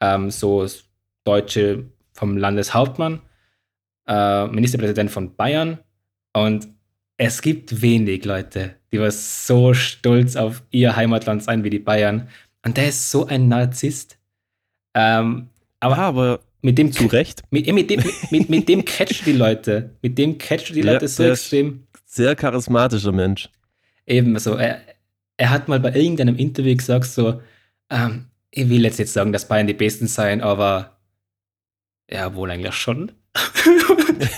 [0.00, 0.66] ähm, so
[1.24, 3.20] Deutsche vom Landeshauptmann,
[4.08, 5.78] äh, Ministerpräsident von Bayern.
[6.34, 6.68] Und
[7.18, 12.28] es gibt wenig Leute, die was so stolz auf ihr Heimatland sein wie die Bayern.
[12.64, 14.18] Und der ist so ein Narzisst.
[14.94, 15.48] Ähm,
[15.80, 17.42] aber Ja, aber mit dem zu Recht.
[17.50, 19.90] mit, mit, dem, mit, mit dem catcht die Leute.
[20.02, 21.84] Mit dem catcht die Ja, Leute so extrem.
[22.18, 23.48] Sehr charismatischer Mensch.
[24.04, 24.54] Eben so.
[24.56, 24.80] Er,
[25.36, 27.40] er hat mal bei irgendeinem Interview gesagt, so,
[27.90, 30.98] ähm, ich will jetzt nicht sagen, dass Bayern die Besten seien, aber
[32.10, 33.12] ja, wohl eigentlich schon.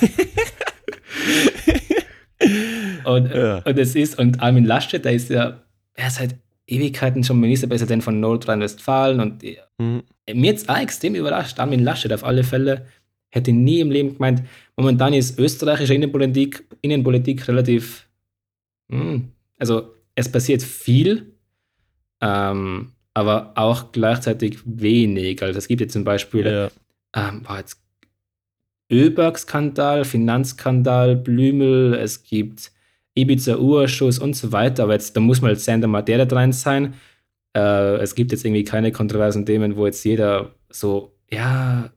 [3.04, 3.58] und, Ja.
[3.64, 5.62] und es ist, und Armin Laschet, der ist ja,
[5.94, 9.42] er ist seit Ewigkeiten schon Ministerpräsident von Nordrhein-Westfalen und
[9.78, 10.02] Mhm.
[10.34, 11.58] mir jetzt auch extrem überrascht.
[11.58, 12.84] Armin Laschet auf alle Fälle
[13.30, 14.42] hätte nie im Leben gemeint,
[14.76, 18.08] momentan ist österreichische Innenpolitik, Innenpolitik relativ,
[18.90, 21.32] hm, also es passiert viel,
[22.20, 25.42] ähm, aber auch gleichzeitig wenig.
[25.42, 26.44] Also es gibt jetzt zum Beispiel,
[27.14, 27.28] Ja.
[27.28, 27.80] ähm, war jetzt
[28.90, 32.72] Ölberg-Skandal, Finanzskandal, Blümel, es gibt
[33.14, 36.52] Ibiza-Urschuss und so weiter, aber jetzt, da muss man als Sender mal der da drin
[36.52, 36.94] sein.
[37.56, 41.90] Äh, es gibt jetzt irgendwie keine kontroversen Themen, wo jetzt jeder so, ja,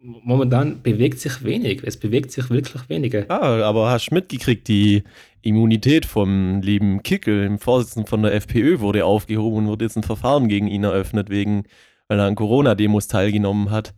[0.00, 1.82] momentan bewegt sich wenig.
[1.84, 3.24] Es bewegt sich wirklich weniger.
[3.28, 5.04] Ah, aber hast du mitgekriegt, die
[5.42, 10.02] Immunität vom lieben Kickel, dem Vorsitzenden von der FPÖ, wurde aufgehoben und wurde jetzt ein
[10.02, 11.64] Verfahren gegen ihn eröffnet, wegen,
[12.08, 13.94] weil er an Corona-Demos teilgenommen hat.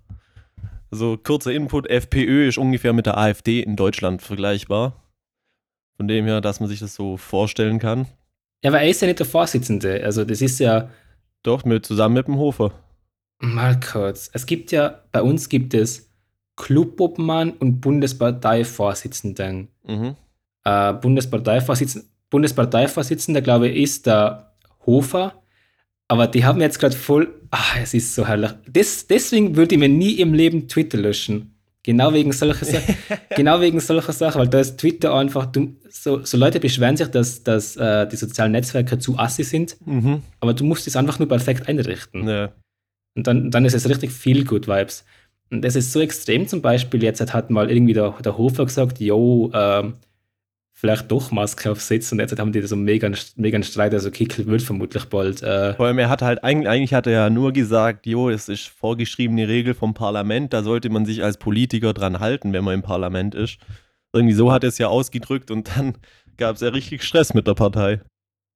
[0.90, 5.02] Also kurzer Input, FPÖ ist ungefähr mit der AfD in Deutschland vergleichbar.
[5.96, 8.06] Von dem her, dass man sich das so vorstellen kann.
[8.62, 10.02] Ja, aber er ist ja nicht der Vorsitzende.
[10.04, 10.90] Also das ist ja,
[11.42, 12.72] Doch, mit, zusammen mit dem Hofer.
[13.42, 16.08] Mal kurz, es gibt ja, bei uns gibt es
[16.56, 19.68] Clubobmann und Bundesparteivorsitzenden.
[19.86, 20.16] Mhm.
[20.64, 24.52] äh, Bundesparteivorsitzender, Bundesparteivorsitzender, glaube ich, ist der
[24.86, 25.34] Hofer.
[26.08, 27.28] Aber die haben jetzt gerade voll.
[27.50, 28.50] Ah, es ist so herrlich.
[28.66, 31.48] Des, deswegen würde ich mir nie im Leben Twitter löschen.
[31.82, 32.94] Genau wegen solcher Sachen.
[33.36, 35.46] genau wegen solcher Sachen, weil da ist Twitter einfach.
[35.46, 39.76] Du, so, so Leute beschweren sich, dass, dass äh, die sozialen Netzwerke zu assi sind,
[39.84, 40.22] Mhm.
[40.40, 42.28] aber du musst es einfach nur perfekt einrichten.
[42.28, 42.52] Ja.
[43.14, 45.04] Und dann, dann ist es richtig viel Good Vibes.
[45.50, 49.00] Und das ist so extrem zum Beispiel, jetzt hat mal irgendwie der, der Hofer gesagt,
[49.00, 49.94] jo, ähm,
[50.82, 54.10] vielleicht doch Maske aufsetzen und jetzt haben die da so mega, mega einen Streit, also
[54.10, 55.40] Kickel wird vermutlich bald.
[55.40, 58.48] Äh, Vor allem, er hat halt eigentlich, eigentlich hat er ja nur gesagt, jo, es
[58.48, 62.74] ist vorgeschriebene Regel vom Parlament, da sollte man sich als Politiker dran halten, wenn man
[62.74, 63.58] im Parlament ist.
[64.12, 65.94] Irgendwie so hat er es ja ausgedrückt und dann
[66.36, 68.00] gab es ja richtig Stress mit der Partei.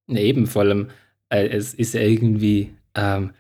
[0.09, 0.89] ne, eben vor allem,
[1.29, 3.35] äh, es ist ja irgendwie, ähm,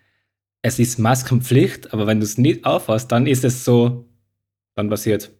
[0.66, 4.04] es ist Maskenpflicht, aber wenn du es nicht aufhast, dann ist es so,
[4.74, 5.30] dann passiert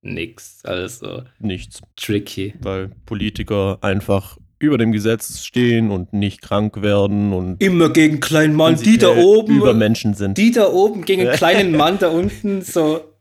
[0.00, 0.64] nichts.
[0.64, 2.54] Also Nichts, tricky.
[2.60, 8.54] weil Politiker einfach über dem Gesetz stehen und nicht krank werden und Immer gegen kleinen
[8.54, 9.58] Mann, die da oben.
[9.58, 10.38] über Menschen sind.
[10.38, 13.12] die da oben gegen einen kleinen Mann da unten, so.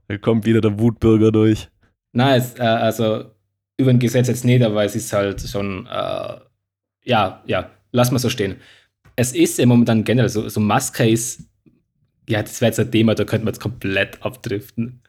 [0.08, 1.68] da kommt wieder der Wutbürger durch.
[2.12, 3.26] Nein, es, äh, also
[3.78, 6.34] über ein Gesetz jetzt nicht, aber es ist halt schon, äh,
[7.04, 8.56] ja, ja, lass mal so stehen.
[9.20, 11.42] Es ist ja momentan generell so, so Maske ist,
[12.26, 15.02] ja, das wäre jetzt ein Thema, da könnte man jetzt komplett abdriften.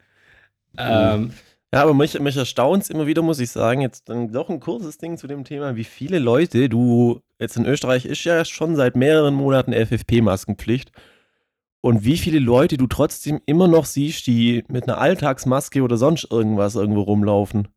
[0.78, 1.32] Ähm,
[1.74, 4.60] Ja, aber mich, mich erstaunt es immer wieder, muss ich sagen, jetzt dann doch ein
[4.60, 8.76] kurzes Ding zu dem Thema, wie viele Leute du, jetzt in Österreich ist ja schon
[8.76, 10.92] seit mehreren Monaten FFP-Maskenpflicht
[11.80, 16.28] und wie viele Leute du trotzdem immer noch siehst, die mit einer Alltagsmaske oder sonst
[16.30, 17.70] irgendwas irgendwo rumlaufen.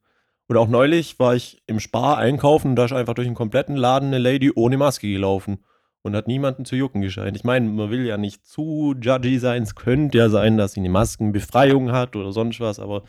[0.48, 3.76] Und auch neulich war ich im Spar einkaufen und da ist einfach durch einen kompletten
[3.76, 5.60] Laden eine Lady ohne Maske gelaufen
[6.04, 7.34] und hat niemanden zu jucken gescheint.
[7.36, 10.80] Ich meine, man will ja nicht zu judgy sein, es könnte ja sein, dass sie
[10.80, 13.04] eine Maskenbefreiung hat oder sonst was, aber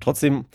[0.00, 0.46] trotzdem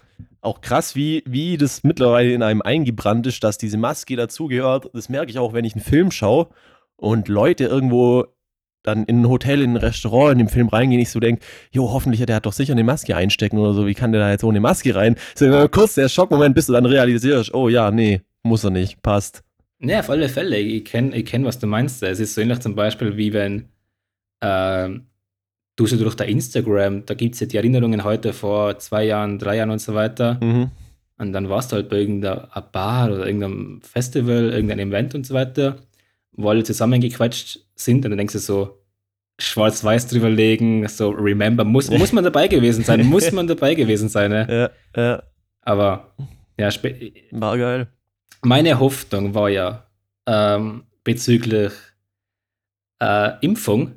[0.41, 4.89] auch krass, wie, wie das mittlerweile in einem eingebrannt ist, dass diese Maske dazugehört.
[4.93, 6.47] Das merke ich auch, wenn ich einen Film schaue
[6.95, 8.25] und Leute irgendwo
[8.83, 11.91] dann in ein Hotel, in ein Restaurant, in den Film reingehen, ich so denke, jo,
[11.91, 14.43] hoffentlich, der hat doch sicher eine Maske einstecken oder so, wie kann der da jetzt
[14.43, 15.15] ohne Maske rein?
[15.33, 19.44] So kurz der Schockmoment, bis du dann realisierst, oh ja, nee, muss er nicht, passt.
[19.87, 22.01] Ja, auf alle Fälle, ich kenne, ich kenn, was du meinst.
[22.03, 23.69] Es ist so ähnlich zum Beispiel, wie wenn
[24.41, 25.07] ähm,
[25.75, 29.39] du so durch dein Instagram, da gibt es ja die Erinnerungen heute vor zwei Jahren,
[29.39, 30.39] drei Jahren und so weiter.
[30.41, 30.71] Mhm.
[31.17, 35.33] Und dann warst du halt bei irgendeiner Bar oder irgendeinem Festival, irgendein Event und so
[35.33, 35.77] weiter,
[36.33, 38.81] wo alle zusammengequetscht sind und dann denkst du so,
[39.37, 44.09] schwarz-weiß drüber legen, so remember, muss, muss man dabei gewesen sein, muss man dabei gewesen
[44.09, 44.31] sein.
[44.31, 44.71] Ne?
[44.95, 45.23] Ja, ja,
[45.61, 46.13] Aber
[46.57, 46.69] ja,
[47.31, 47.87] war geil.
[48.41, 49.85] Meine Hoffnung war ja
[50.27, 51.71] ähm, bezüglich
[53.01, 53.93] äh, Impfung,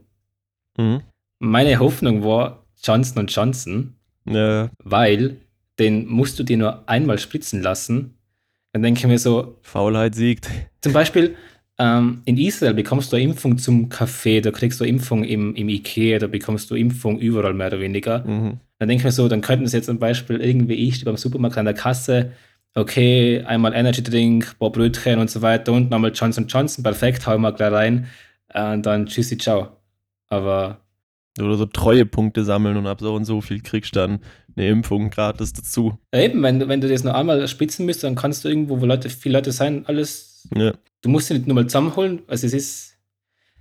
[0.79, 1.03] Mhm.
[1.41, 5.39] meine Hoffnung war Johnson Johnson, Ja, weil
[5.81, 8.15] den musst du dir nur einmal spritzen lassen.
[8.73, 10.49] Dann denke ich mir so, Faulheit siegt.
[10.81, 11.35] Zum Beispiel
[11.79, 15.55] ähm, in Israel bekommst du eine Impfung zum Kaffee, da kriegst du eine Impfung im,
[15.57, 18.25] im Ikea, da bekommst du Impfung überall mehr oder weniger.
[18.25, 18.61] Mhm.
[18.79, 21.59] Dann denke ich mir so, dann könnten sie jetzt zum Beispiel irgendwie, ich beim Supermarkt
[21.59, 22.33] an der Kasse,
[22.79, 27.27] okay, einmal Energy Drink, ein paar Brötchen und so weiter und nochmal Johnson Johnson, perfekt,
[27.27, 28.07] hau mal gleich rein
[28.55, 29.69] und dann tschüssi, ciao.
[30.29, 30.81] Aber
[31.41, 34.21] Oder so Treuepunkte sammeln und ab so und so viel kriegst du dann
[34.57, 35.99] eine Impfung gratis dazu.
[36.13, 38.87] eben, wenn, du- wenn du das nur einmal spitzen müsst, dann kannst du irgendwo, wo
[38.87, 40.73] Leute, viele Leute sein, alles Ja.
[41.03, 42.21] du musst sie nicht nur mal zusammenholen.
[42.27, 42.95] Also es ist,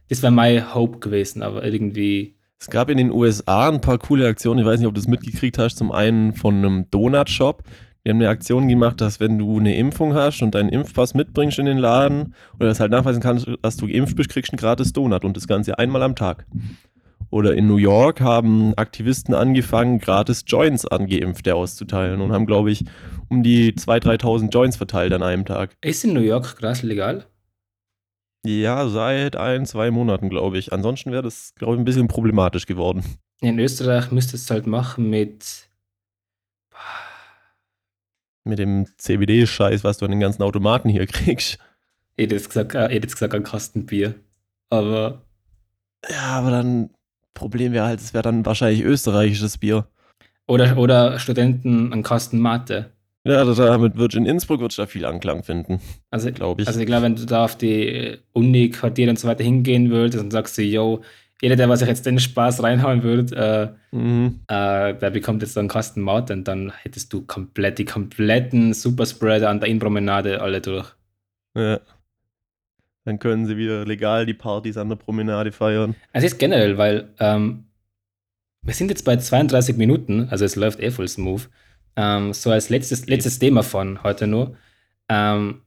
[0.10, 4.28] das wäre mein Hope gewesen, aber irgendwie, Es gab in den USA ein paar coole
[4.28, 4.60] Aktionen.
[4.60, 5.78] Ich weiß nicht, ob du das mitgekriegt hast.
[5.78, 7.62] Zum einen von einem Donut-Shop.
[8.08, 11.60] Die haben eine Aktion gemacht, dass wenn du eine Impfung hast und deinen Impfpass mitbringst
[11.60, 14.62] in den Laden oder das halt nachweisen kannst, dass du geimpft bist, kriegst du einen
[14.62, 16.46] gratis Donut und das Ganze einmal am Tag.
[17.32, 22.72] Oder in New York haben Aktivisten angefangen, gratis Joints an Geimpfte auszuteilen und haben, glaube
[22.72, 22.86] ich,
[23.28, 25.76] um die 2.000, 3.000 Joints verteilt an einem Tag.
[25.82, 27.26] Ist in New York Gras legal?
[28.46, 30.72] Ja, seit ein, zwei Monaten, glaube ich.
[30.72, 33.04] Ansonsten wäre das, glaube ich, ein bisschen problematisch geworden.
[33.42, 35.67] In Österreich müsstest du es halt machen mit.
[38.48, 41.58] Mit dem CBD-Scheiß, was du an den ganzen Automaten hier kriegst.
[42.16, 44.16] Ich hätte jetzt gesagt, äh, jetzt gesagt, ein Kastenbier.
[44.70, 45.22] Aber
[46.10, 46.90] Ja, aber dann,
[47.34, 49.88] Problem wäre halt, es wäre dann wahrscheinlich österreichisches Bier.
[50.48, 52.92] Oder, oder Studenten einen Kasten Mate.
[53.26, 55.82] Ja, da- damit wird in Innsbruck wird da viel Anklang finden,
[56.12, 56.68] Also, glaube ich.
[56.68, 60.24] also ich glaube, wenn du da auf die Uni, Quartiere und so weiter hingehen würdest
[60.24, 61.02] und sagst du, yo,
[61.42, 64.40] jeder, der was sich jetzt den Spaß reinhauen würde, mhm.
[64.50, 68.74] äh, äh, der bekommt jetzt einen Kasten Mate und dann hättest du komplett die kompletten
[68.74, 70.94] Superspreader an der Innenpromenade alle durch.
[71.56, 71.80] Ja.
[73.06, 75.96] Dann können sie wieder legal die Partys an der Promenade feiern.
[76.12, 77.66] Es ist generell, weil ähm,
[78.64, 81.48] wir sind jetzt bei 32 Minuten, also es läuft eh voll smooth.
[81.96, 84.58] Ähm, so als letztes, letztes Thema von heute nur.
[85.08, 85.62] Ähm,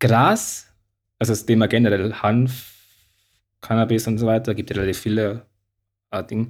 [0.00, 0.74] Gras,
[1.18, 2.69] also das Thema generell Hanf,
[3.60, 5.46] Cannabis und so weiter, gibt ja relativ viele
[6.10, 6.48] äh, Dinge.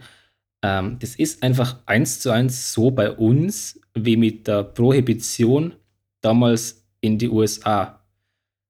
[0.63, 5.75] Ähm, das ist einfach eins zu eins so bei uns wie mit der Prohibition
[6.21, 8.01] damals in die USA.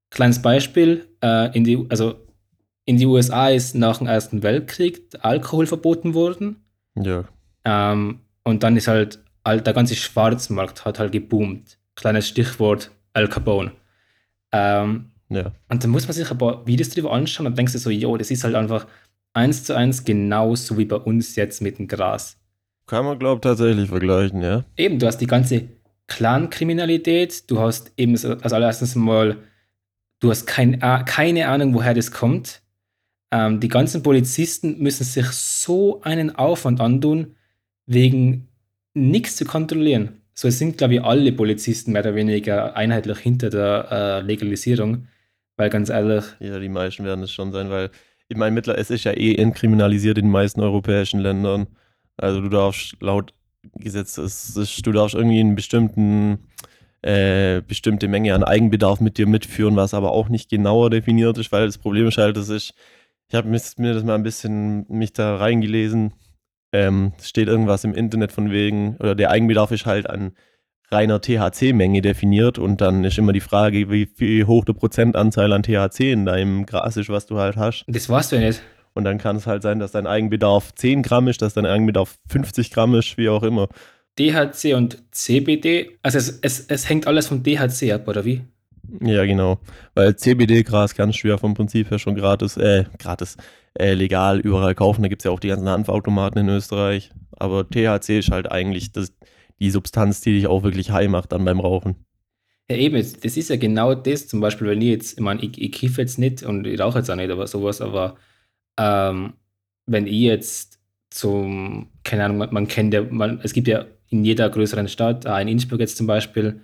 [0.09, 2.15] Kleines Beispiel, äh, in die, also
[2.85, 6.63] in die USA ist nach dem Ersten Weltkrieg Alkohol verboten worden.
[6.95, 7.25] Ja.
[7.63, 11.77] Ähm, und dann ist halt, all, der ganze Schwarzmarkt hat halt geboomt.
[11.95, 13.71] Kleines Stichwort Al Capone.
[14.51, 15.53] Ähm, Ja.
[15.69, 18.17] und dann muss man sich ein paar Videos drüber anschauen und denkst du so, jo,
[18.17, 18.85] das ist halt einfach
[19.33, 22.37] eins zu eins genauso wie bei uns jetzt mit dem Gras.
[22.85, 24.65] Kann man, glaube ich, tatsächlich vergleichen, ja.
[24.75, 25.69] Eben, du hast die ganze
[26.07, 29.37] Clan-Kriminalität, du hast eben als allererstes mal,
[30.19, 32.61] du hast kein, A- keine Ahnung, woher das kommt.
[33.31, 37.35] Ähm, die ganzen Polizisten müssen sich so einen Aufwand antun,
[37.85, 38.47] wegen
[38.93, 40.17] nichts zu kontrollieren.
[40.33, 45.07] So es sind, glaube ich, alle Polizisten mehr oder weniger einheitlich hinter der äh, Legalisierung,
[45.57, 47.89] weil ganz ehrlich, Ja, die meisten werden es schon sein, weil
[48.27, 51.67] ich meine, mittler- es ist ja eh entkriminalisiert in den meisten europäischen Ländern.
[52.17, 53.33] Also du darfst laut
[53.75, 56.47] Gesetz, du darfst irgendwie einen bestimmten,
[57.01, 61.51] äh, bestimmte Menge an Eigenbedarf mit dir mitführen, was aber auch nicht genauer definiert ist,
[61.51, 62.73] weil das Problem ist halt, das ist,
[63.27, 66.13] ich habe mir das mal ein bisschen mich da reingelesen.
[66.73, 70.33] Ähm, steht irgendwas im Internet von wegen, oder der Eigenbedarf ist halt an
[70.91, 75.63] reiner THC-Menge definiert und dann ist immer die Frage, wie, wie hoch der Prozentanteil an
[75.63, 77.85] THC in deinem Gras ist, was du halt hast.
[77.87, 78.61] das weißt du ja nicht.
[78.93, 82.17] Und dann kann es halt sein, dass dein Eigenbedarf 10 Gramm ist, dass dein Eigenbedarf
[82.27, 83.69] 50 Gramm ist, wie auch immer.
[84.19, 88.41] DHC und CBD, also es, es, es hängt alles vom DHC ab, oder wie?
[88.99, 89.59] Ja, genau.
[89.93, 93.37] Weil CBD-Gras du ja vom Prinzip her schon gratis, äh, gratis,
[93.73, 95.01] äh, legal überall kaufen.
[95.01, 97.11] Da gibt es ja auch die ganzen Hanfautomaten in Österreich.
[97.37, 99.13] Aber THC ist halt eigentlich das,
[99.61, 101.95] die Substanz, die dich auch wirklich high macht dann beim Rauchen.
[102.69, 105.61] Ja, eben, das ist ja genau das, zum Beispiel, wenn ich jetzt, ich meine, ich,
[105.61, 108.17] ich kiffe jetzt nicht und ich rauche jetzt auch nicht, aber sowas, aber
[108.77, 109.33] ähm,
[109.85, 114.25] wenn ich jetzt zum, keine Ahnung, man, man kennt ja, man, es gibt ja in
[114.25, 116.61] jeder größeren Stadt, in Innsbruck jetzt zum Beispiel,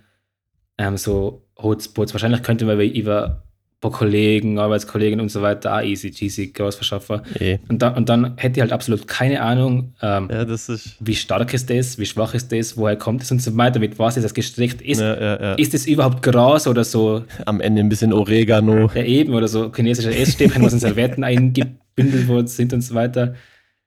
[0.77, 3.43] ähm, so Hotspots, wahrscheinlich könnte man über
[3.79, 7.21] paar Kollegen, Arbeitskollegen und so weiter auch easy, cheesy Gras verschaffen.
[7.39, 7.59] Eh.
[7.69, 11.53] Und dann, und dann hätte ich halt absolut keine Ahnung, ähm, Ja, das wie stark
[11.53, 14.23] ist das, wie schwach ist das, woher kommt es und so weiter, mit was ist
[14.23, 18.13] das gestrickt, ist, Ja, ja, ist es überhaupt Gras oder so Am Ende ein bisschen
[18.13, 18.89] Oregano.
[18.95, 23.35] ja, eben, oder so chinesische Essstäbchen, was in Servietten eingebündelt worden sind und so weiter.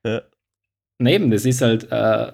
[0.07, 0.23] Ja.
[0.99, 2.33] Na eben, das ist halt, äh,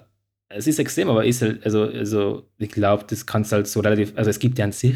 [0.49, 4.13] es ist extrem, aber ist halt, also, also ich glaube, das kannst halt so relativ,
[4.15, 4.95] also es gibt ja an sich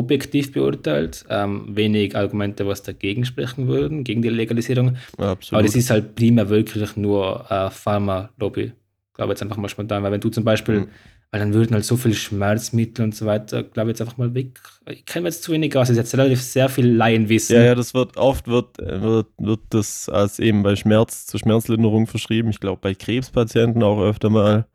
[0.00, 4.96] objektiv beurteilt, ähm, wenig Argumente, was dagegen sprechen würden, gegen die Legalisierung.
[5.16, 5.64] Aber Absolut.
[5.64, 8.72] das ist halt primär wirklich nur äh, Pharma-Lobby.
[9.14, 10.88] Glaube jetzt einfach mal spontan, weil wenn du zum Beispiel, Mhm.
[11.30, 14.34] weil dann würden halt so viele Schmerzmittel und so weiter, glaube ich jetzt einfach mal
[14.34, 14.58] weg.
[14.90, 17.56] Ich kenne jetzt zu wenig aus, das ist jetzt relativ sehr viel Laienwissen.
[17.56, 22.06] Ja, ja, das wird oft wird, wird, wird das als eben bei Schmerz zur Schmerzlinderung
[22.06, 22.50] verschrieben.
[22.50, 24.66] Ich glaube bei Krebspatienten auch öfter mal.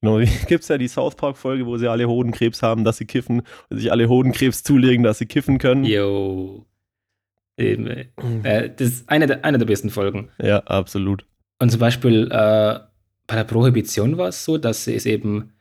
[0.00, 0.18] Genau,
[0.48, 3.78] gibt es ja die South Park-Folge, wo sie alle Hodenkrebs haben, dass sie kiffen und
[3.78, 5.84] sich alle Hodenkrebs zulegen, dass sie kiffen können.
[5.84, 6.66] Yo.
[7.58, 10.28] Eben, äh, das ist eine der, eine der besten Folgen.
[10.38, 11.24] Ja, absolut.
[11.58, 12.80] Und zum Beispiel äh,
[13.26, 15.52] bei der Prohibition war es so, dass sie es eben,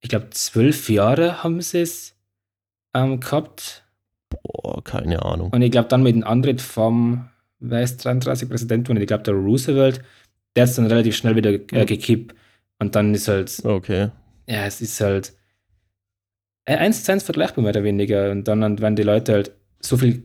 [0.00, 2.16] ich glaube, zwölf Jahre haben sie es
[2.94, 3.84] ähm, gehabt.
[4.28, 5.50] Boah, keine Ahnung.
[5.50, 7.28] Und ich glaube, dann mit dem Antritt vom,
[7.60, 9.00] wer ist 33 Präsident geworden?
[9.00, 10.02] Ich glaube, der Roosevelt,
[10.54, 12.34] der ist dann relativ schnell wieder äh, gekippt.
[12.78, 14.10] Und dann ist halt, Okay.
[14.46, 15.32] ja, es ist halt
[16.64, 18.30] äh, eins zu eins vergleichbar mehr oder weniger.
[18.30, 20.22] Und dann werden die Leute halt so viel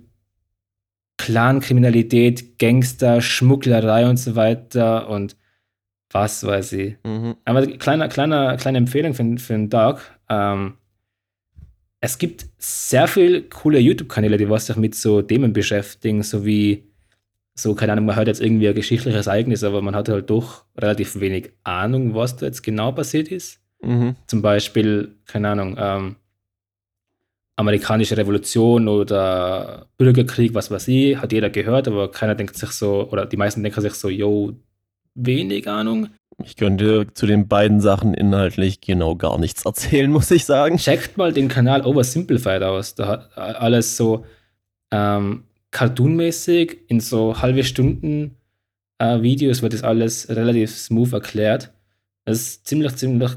[1.18, 5.38] Clan-Kriminalität, Gangster, Schmugglerei und so weiter und
[6.12, 6.98] was weiß ich.
[7.06, 7.36] Mhm.
[7.46, 10.20] Aber kleiner, kleiner, kleine Empfehlung für, für den Tag.
[10.30, 10.78] Ähm,
[12.02, 16.84] es gibt sehr viele coole YouTube-Kanäle, die was sich mit so Themen beschäftigen, so wie,
[17.56, 20.66] so, keine Ahnung, man hört jetzt irgendwie ein geschichtliches Ereignis, aber man hat halt doch
[20.78, 23.60] relativ wenig Ahnung, was da jetzt genau passiert ist.
[23.82, 24.16] Mhm.
[24.28, 26.16] Zum Beispiel, keine Ahnung, ähm,
[27.56, 33.08] amerikanische Revolution oder Bürgerkrieg, was weiß ich, hat jeder gehört, aber keiner denkt sich so,
[33.12, 34.54] oder die meisten denken sich so, yo,
[35.14, 36.10] wenig Ahnung.
[36.44, 40.78] Ich könnte zu den beiden Sachen inhaltlich genau gar nichts erzählen, muss ich sagen.
[40.78, 42.96] Checkt mal den Kanal Oversimplified aus.
[42.96, 44.26] Da hat alles so
[44.90, 45.44] ähm,
[45.74, 48.38] cartoonmäßig in so halbe Stunden
[49.00, 51.72] äh, Videos wird das alles relativ smooth erklärt.
[52.26, 53.32] Das ist ziemlich, ziemlich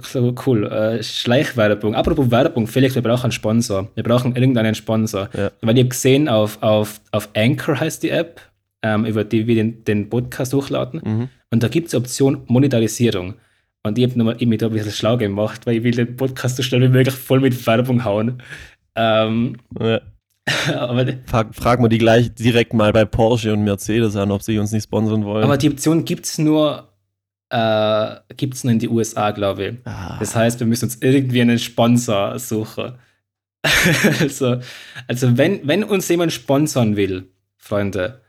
[0.46, 0.70] cool.
[0.70, 1.96] Äh, Schleichwerbung.
[1.96, 3.90] Apropos Werbung, Felix, wir brauchen einen Sponsor.
[3.96, 5.28] Wir brauchen irgendeinen Sponsor.
[5.36, 5.50] Ja.
[5.60, 8.40] Weil ich habe gesehen, auf, auf, auf Anchor heißt die App,
[8.82, 11.00] ähm, über die wir den, den Podcast hochladen.
[11.04, 11.28] Mhm.
[11.50, 13.34] Und da gibt es die Option Monetarisierung.
[13.82, 16.62] Und ich habe mich da ein bisschen schlau gemacht, weil ich will den Podcast so
[16.62, 18.42] schnell wie möglich voll mit Werbung hauen.
[18.94, 20.00] Ähm, Ja.
[20.74, 24.58] aber, Frag, frag mal die gleich direkt mal bei Porsche und Mercedes an, ob sie
[24.58, 25.44] uns nicht sponsern wollen.
[25.44, 26.88] aber die Option gibt es nur,
[27.50, 29.74] äh, gibt's nur in die USA, glaube ich.
[29.86, 32.94] ah, Das heißt, wir müssen uns irgendwie einen Sponsor suchen.
[34.20, 34.60] also,
[35.08, 38.20] also wenn, wenn uns jemand sponsern will, Freunde,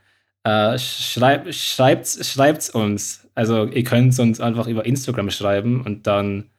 [0.42, 3.28] äh, schreib, schreibt's, schreibt's uns.
[3.34, 6.50] Also ihr könnt es uns einfach über Instagram schreiben und dann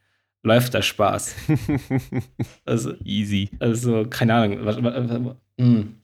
[0.43, 1.35] läuft der Spaß.
[2.65, 3.49] Also, easy.
[3.59, 4.65] also keine Ahnung.
[4.65, 5.95] Was, was, was, hm,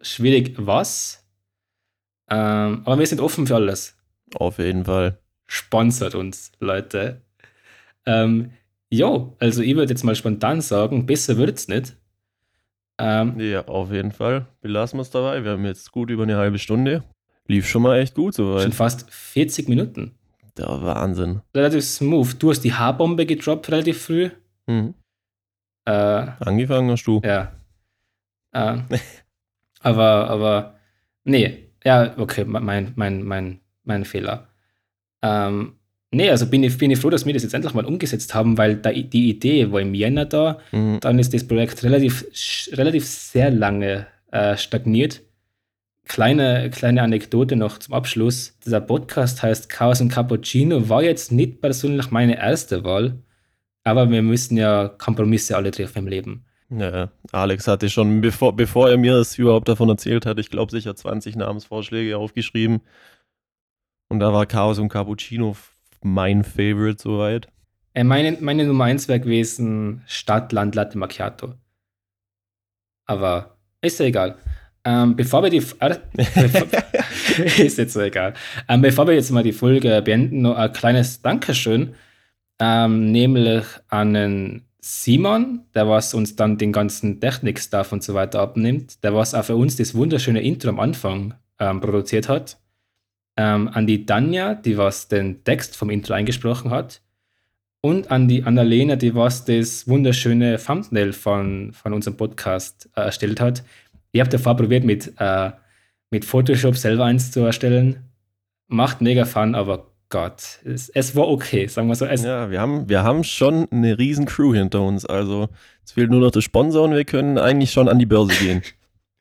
[0.00, 1.24] schwierig was?
[2.28, 3.96] Ähm, aber wir sind offen für alles.
[4.34, 5.18] Auf jeden Fall.
[5.46, 7.20] Sponsert uns, Leute.
[8.06, 8.50] Ähm,
[8.90, 11.96] jo, also ich würde jetzt mal spontan sagen, besser wird's nicht.
[12.98, 14.46] Ähm, Ja, auf jeden Fall.
[14.60, 15.44] Belassen wir es dabei.
[15.44, 17.04] Wir haben jetzt gut über eine halbe Stunde.
[17.46, 18.74] Lief schon mal echt gut schon soweit.
[18.74, 20.16] fast 40 Minuten.
[20.58, 21.42] Der Wahnsinn.
[21.54, 22.36] Relativ smooth.
[22.38, 24.30] Du hast die Haarbombe gedroppt relativ früh.
[24.66, 24.94] Mhm.
[25.84, 25.90] Äh,
[26.40, 27.20] Angefangen hast du.
[27.24, 27.52] ja.
[28.52, 28.78] Äh,
[29.80, 30.74] aber, aber,
[31.24, 31.68] nee.
[31.84, 34.48] Ja, okay, mein, mein, mein, mein Fehler.
[35.22, 35.74] Ähm,
[36.10, 38.58] nee, also bin ich, bin ich froh, dass wir das jetzt endlich mal umgesetzt haben,
[38.58, 40.58] weil da, die Idee war im Jänner da.
[40.72, 40.98] Mhm.
[41.00, 42.24] Dann ist das Projekt relativ,
[42.72, 45.20] relativ sehr lange äh, stagniert.
[46.08, 48.56] Kleine, kleine Anekdote noch zum Abschluss.
[48.64, 53.18] Dieser Podcast heißt Chaos und Cappuccino, war jetzt nicht persönlich meine erste Wahl,
[53.82, 56.44] aber wir müssen ja Kompromisse alle treffen im Leben.
[56.70, 60.70] Ja, Alex hatte schon, bevor, bevor er mir das überhaupt davon erzählt hat, ich glaube
[60.70, 62.80] sicher 20 Namensvorschläge aufgeschrieben.
[64.08, 65.56] Und da war Chaos und Cappuccino
[66.02, 67.48] mein Favorite soweit.
[67.94, 71.54] Äh, meine, meine Nummer 1 wäre gewesen Stadt, Land, Latte Macchiato.
[73.06, 74.36] Aber ist ja egal.
[74.86, 75.62] Ähm, bevor wir die.
[75.80, 75.96] Äh,
[76.34, 76.68] bevor,
[77.58, 78.34] ist jetzt so egal.
[78.68, 81.94] Ähm, bevor wir jetzt mal die Folge beenden, noch ein kleines Dankeschön.
[82.60, 88.40] Ähm, nämlich an den Simon, der was uns dann den ganzen Technik-Stuff und so weiter
[88.40, 89.02] abnimmt.
[89.02, 92.56] Der was auch für uns das wunderschöne Intro am Anfang ähm, produziert hat.
[93.36, 97.02] Ähm, an die Danja, die was den Text vom Intro eingesprochen hat.
[97.80, 103.40] Und an die Annalena, die was das wunderschöne Thumbnail von, von unserem Podcast äh, erstellt
[103.40, 103.64] hat.
[104.12, 105.50] Ich habe davor probiert, mit, äh,
[106.10, 108.10] mit Photoshop selber eins zu erstellen.
[108.68, 112.06] Macht mega Fun, aber Gott, es, es war okay, sagen wir so.
[112.06, 115.04] Ja, wir haben, wir haben schon eine riesen Crew hinter uns.
[115.04, 115.48] Also
[115.84, 118.62] es fehlt nur noch der Sponsor und wir können eigentlich schon an die Börse gehen.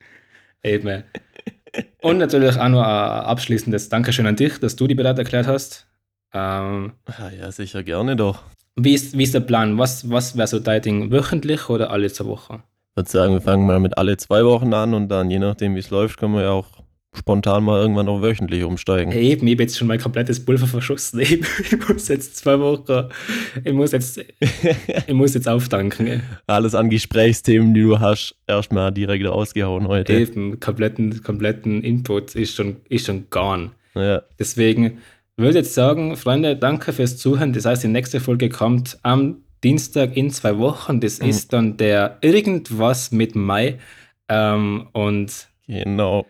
[0.64, 1.04] Eben.
[2.02, 5.88] Und natürlich auch nur ein abschließendes Dankeschön an dich, dass du die bereit erklärt hast.
[6.34, 8.44] Ähm, Ah, ja, sicher gerne doch.
[8.76, 9.78] wie, ist, wie ist der Plan?
[9.78, 11.12] Was, was wäre so dein Ding?
[11.12, 12.64] Wöchentlich oder alle zwei Wochen?
[12.96, 15.76] Ich würde sagen, wir fangen mal mit alle zwei Wochen an und dann, je nachdem,
[15.76, 16.68] wie es läuft, können wir ja auch
[17.14, 19.12] spontan mal irgendwann auf wöchentlich umsteigen.
[19.12, 21.20] Eben, ich habe jetzt schon mein komplettes Pulver verschossen.
[21.20, 23.10] Ich, ich muss jetzt zwei Wochen,
[23.66, 24.18] ich muss jetzt,
[25.08, 26.24] ich muss jetzt auftanken.
[26.48, 30.14] Alles an Gesprächsthemen, die du hast, erstmal direkt ausgehauen heute.
[30.14, 33.72] Eben, kompletten, kompletten Input ist schon, ist schon gone.
[33.96, 35.00] Ja, Deswegen
[35.36, 37.52] würde ich jetzt sagen, Freunde, danke fürs Zuhören.
[37.52, 41.00] Das heißt, die nächste Folge kommt am Dienstag in zwei Wochen.
[41.00, 41.28] Das Mhm.
[41.30, 43.80] ist dann der Irgendwas mit Mai.
[44.30, 46.26] Ähm, und genau.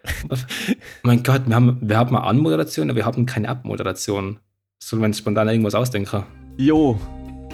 [1.04, 4.40] mein Gott, wir haben, wir haben eine Anmoderation, aber wir haben keine Abmoderation.
[4.80, 6.24] Soll man spontan irgendwas ausdenken?
[6.58, 6.98] Jo,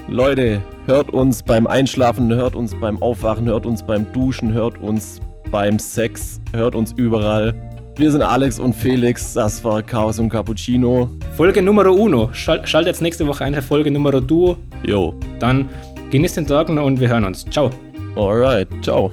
[0.07, 5.19] Leute, hört uns beim Einschlafen, hört uns beim Aufwachen, hört uns beim Duschen, hört uns
[5.49, 7.55] beim Sex, hört uns überall.
[7.97, 11.09] Wir sind Alex und Felix, das war Chaos und Cappuccino.
[11.35, 12.29] Folge Nummer uno.
[12.33, 14.57] Schal schalt jetzt nächste Woche eine Folge Nummer duo.
[14.83, 15.13] Jo.
[15.39, 15.69] Dann
[16.09, 17.45] genießt den Tag noch und wir hören uns.
[17.49, 17.69] Ciao.
[18.15, 19.11] Alright, ciao.